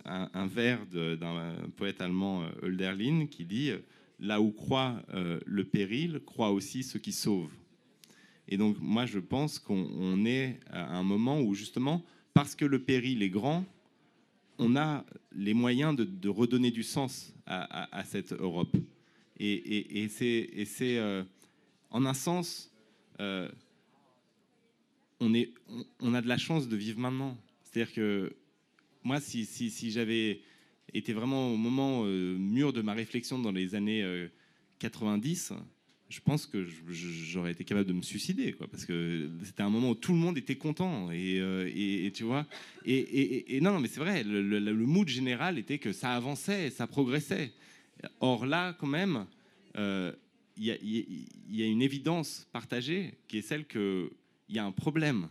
[0.04, 3.72] un, un vers d'un poète allemand, Hölderlin, qui dit
[4.20, 7.50] Là où croit euh, le péril, croit aussi ce qui sauve.
[8.48, 12.04] Et donc, moi, je pense qu'on est à un moment où, justement,
[12.34, 13.64] parce que le péril est grand,
[14.58, 18.76] on a les moyens de, redonner du sens à, cette Europe.
[19.38, 21.24] Et, c'est, euh,
[21.90, 22.70] en un sens,
[23.20, 23.48] euh,
[25.18, 25.32] on,
[26.14, 27.38] a de la chance de vivre maintenant.
[27.70, 28.36] C'est-à-dire que
[29.02, 30.40] moi, si, j'avais
[30.92, 34.28] été vraiment au moment euh, mûr de ma réflexion dans les années
[34.78, 35.52] 90,
[36.10, 39.94] je pense que j'aurais été capable de me suicider, parce que c'était un moment où
[39.94, 42.46] tout le monde était content, et, euh, tu vois,
[42.84, 47.52] et, non, non mais c'est vrai, le, mood général était que ça avançait, ça progressait.
[48.18, 49.26] Or là, quand même,
[49.74, 50.12] il euh,
[50.58, 54.10] y, a une évidence partagée qui est celle qu'il
[54.48, 55.28] y a un problème.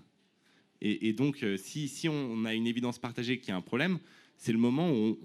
[0.81, 3.99] Et, donc, euh, si, on a une évidence partagée qu'il y a un problème,
[4.37, 5.17] c'est le moment où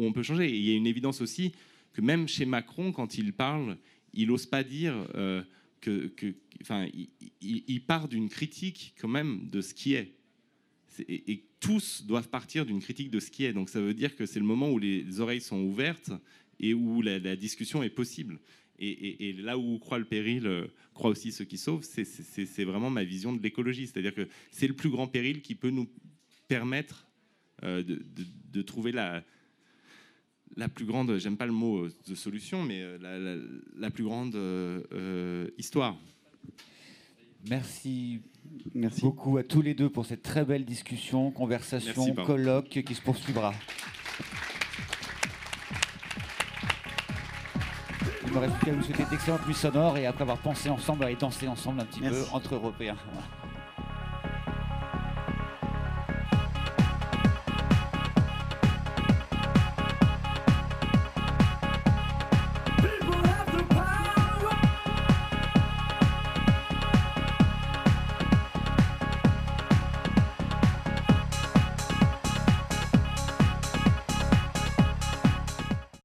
[0.00, 0.48] on, peut changer.
[0.48, 1.52] Et il y a une évidence aussi
[1.92, 3.76] que même chez Macron, quand il parle,
[4.14, 5.42] il n'ose pas dire euh,
[5.82, 6.10] que,
[6.62, 6.88] enfin,
[7.42, 10.14] il, part d'une critique quand même de ce qui est.
[11.08, 13.54] et, tous doivent partir d'une critique de ce qui est.
[13.54, 16.10] Donc ça veut dire que c'est le moment où les oreilles sont ouvertes
[16.60, 18.38] et où la discussion est possible.
[18.78, 22.64] Et, et, et, là où croit le péril, euh, croit aussi ceux qui sauvent, c'est
[22.64, 23.86] vraiment ma vision de l'écologie.
[23.86, 25.88] C'est-à-dire que c'est le plus grand péril qui peut nous
[26.48, 27.06] permettre
[27.62, 29.22] euh, de, de, de, trouver la,
[30.56, 33.36] la plus grande, j'aime pas le mot de solution, mais la, la,
[33.76, 35.96] la plus grande euh, histoire.
[37.48, 38.20] Merci.
[38.74, 42.94] Merci beaucoup à tous les deux pour cette très belle discussion, conversation, Merci, colloque qui
[42.94, 43.54] se poursuivra.
[48.34, 51.16] Me reste plus qu'à vous souhaiter d'excellentes nuits sonores et après avoir pensé ensemble, aller
[51.16, 52.20] danser ensemble un petit Merci.
[52.30, 52.96] peu entre Européens.
[53.12, 53.26] Voilà.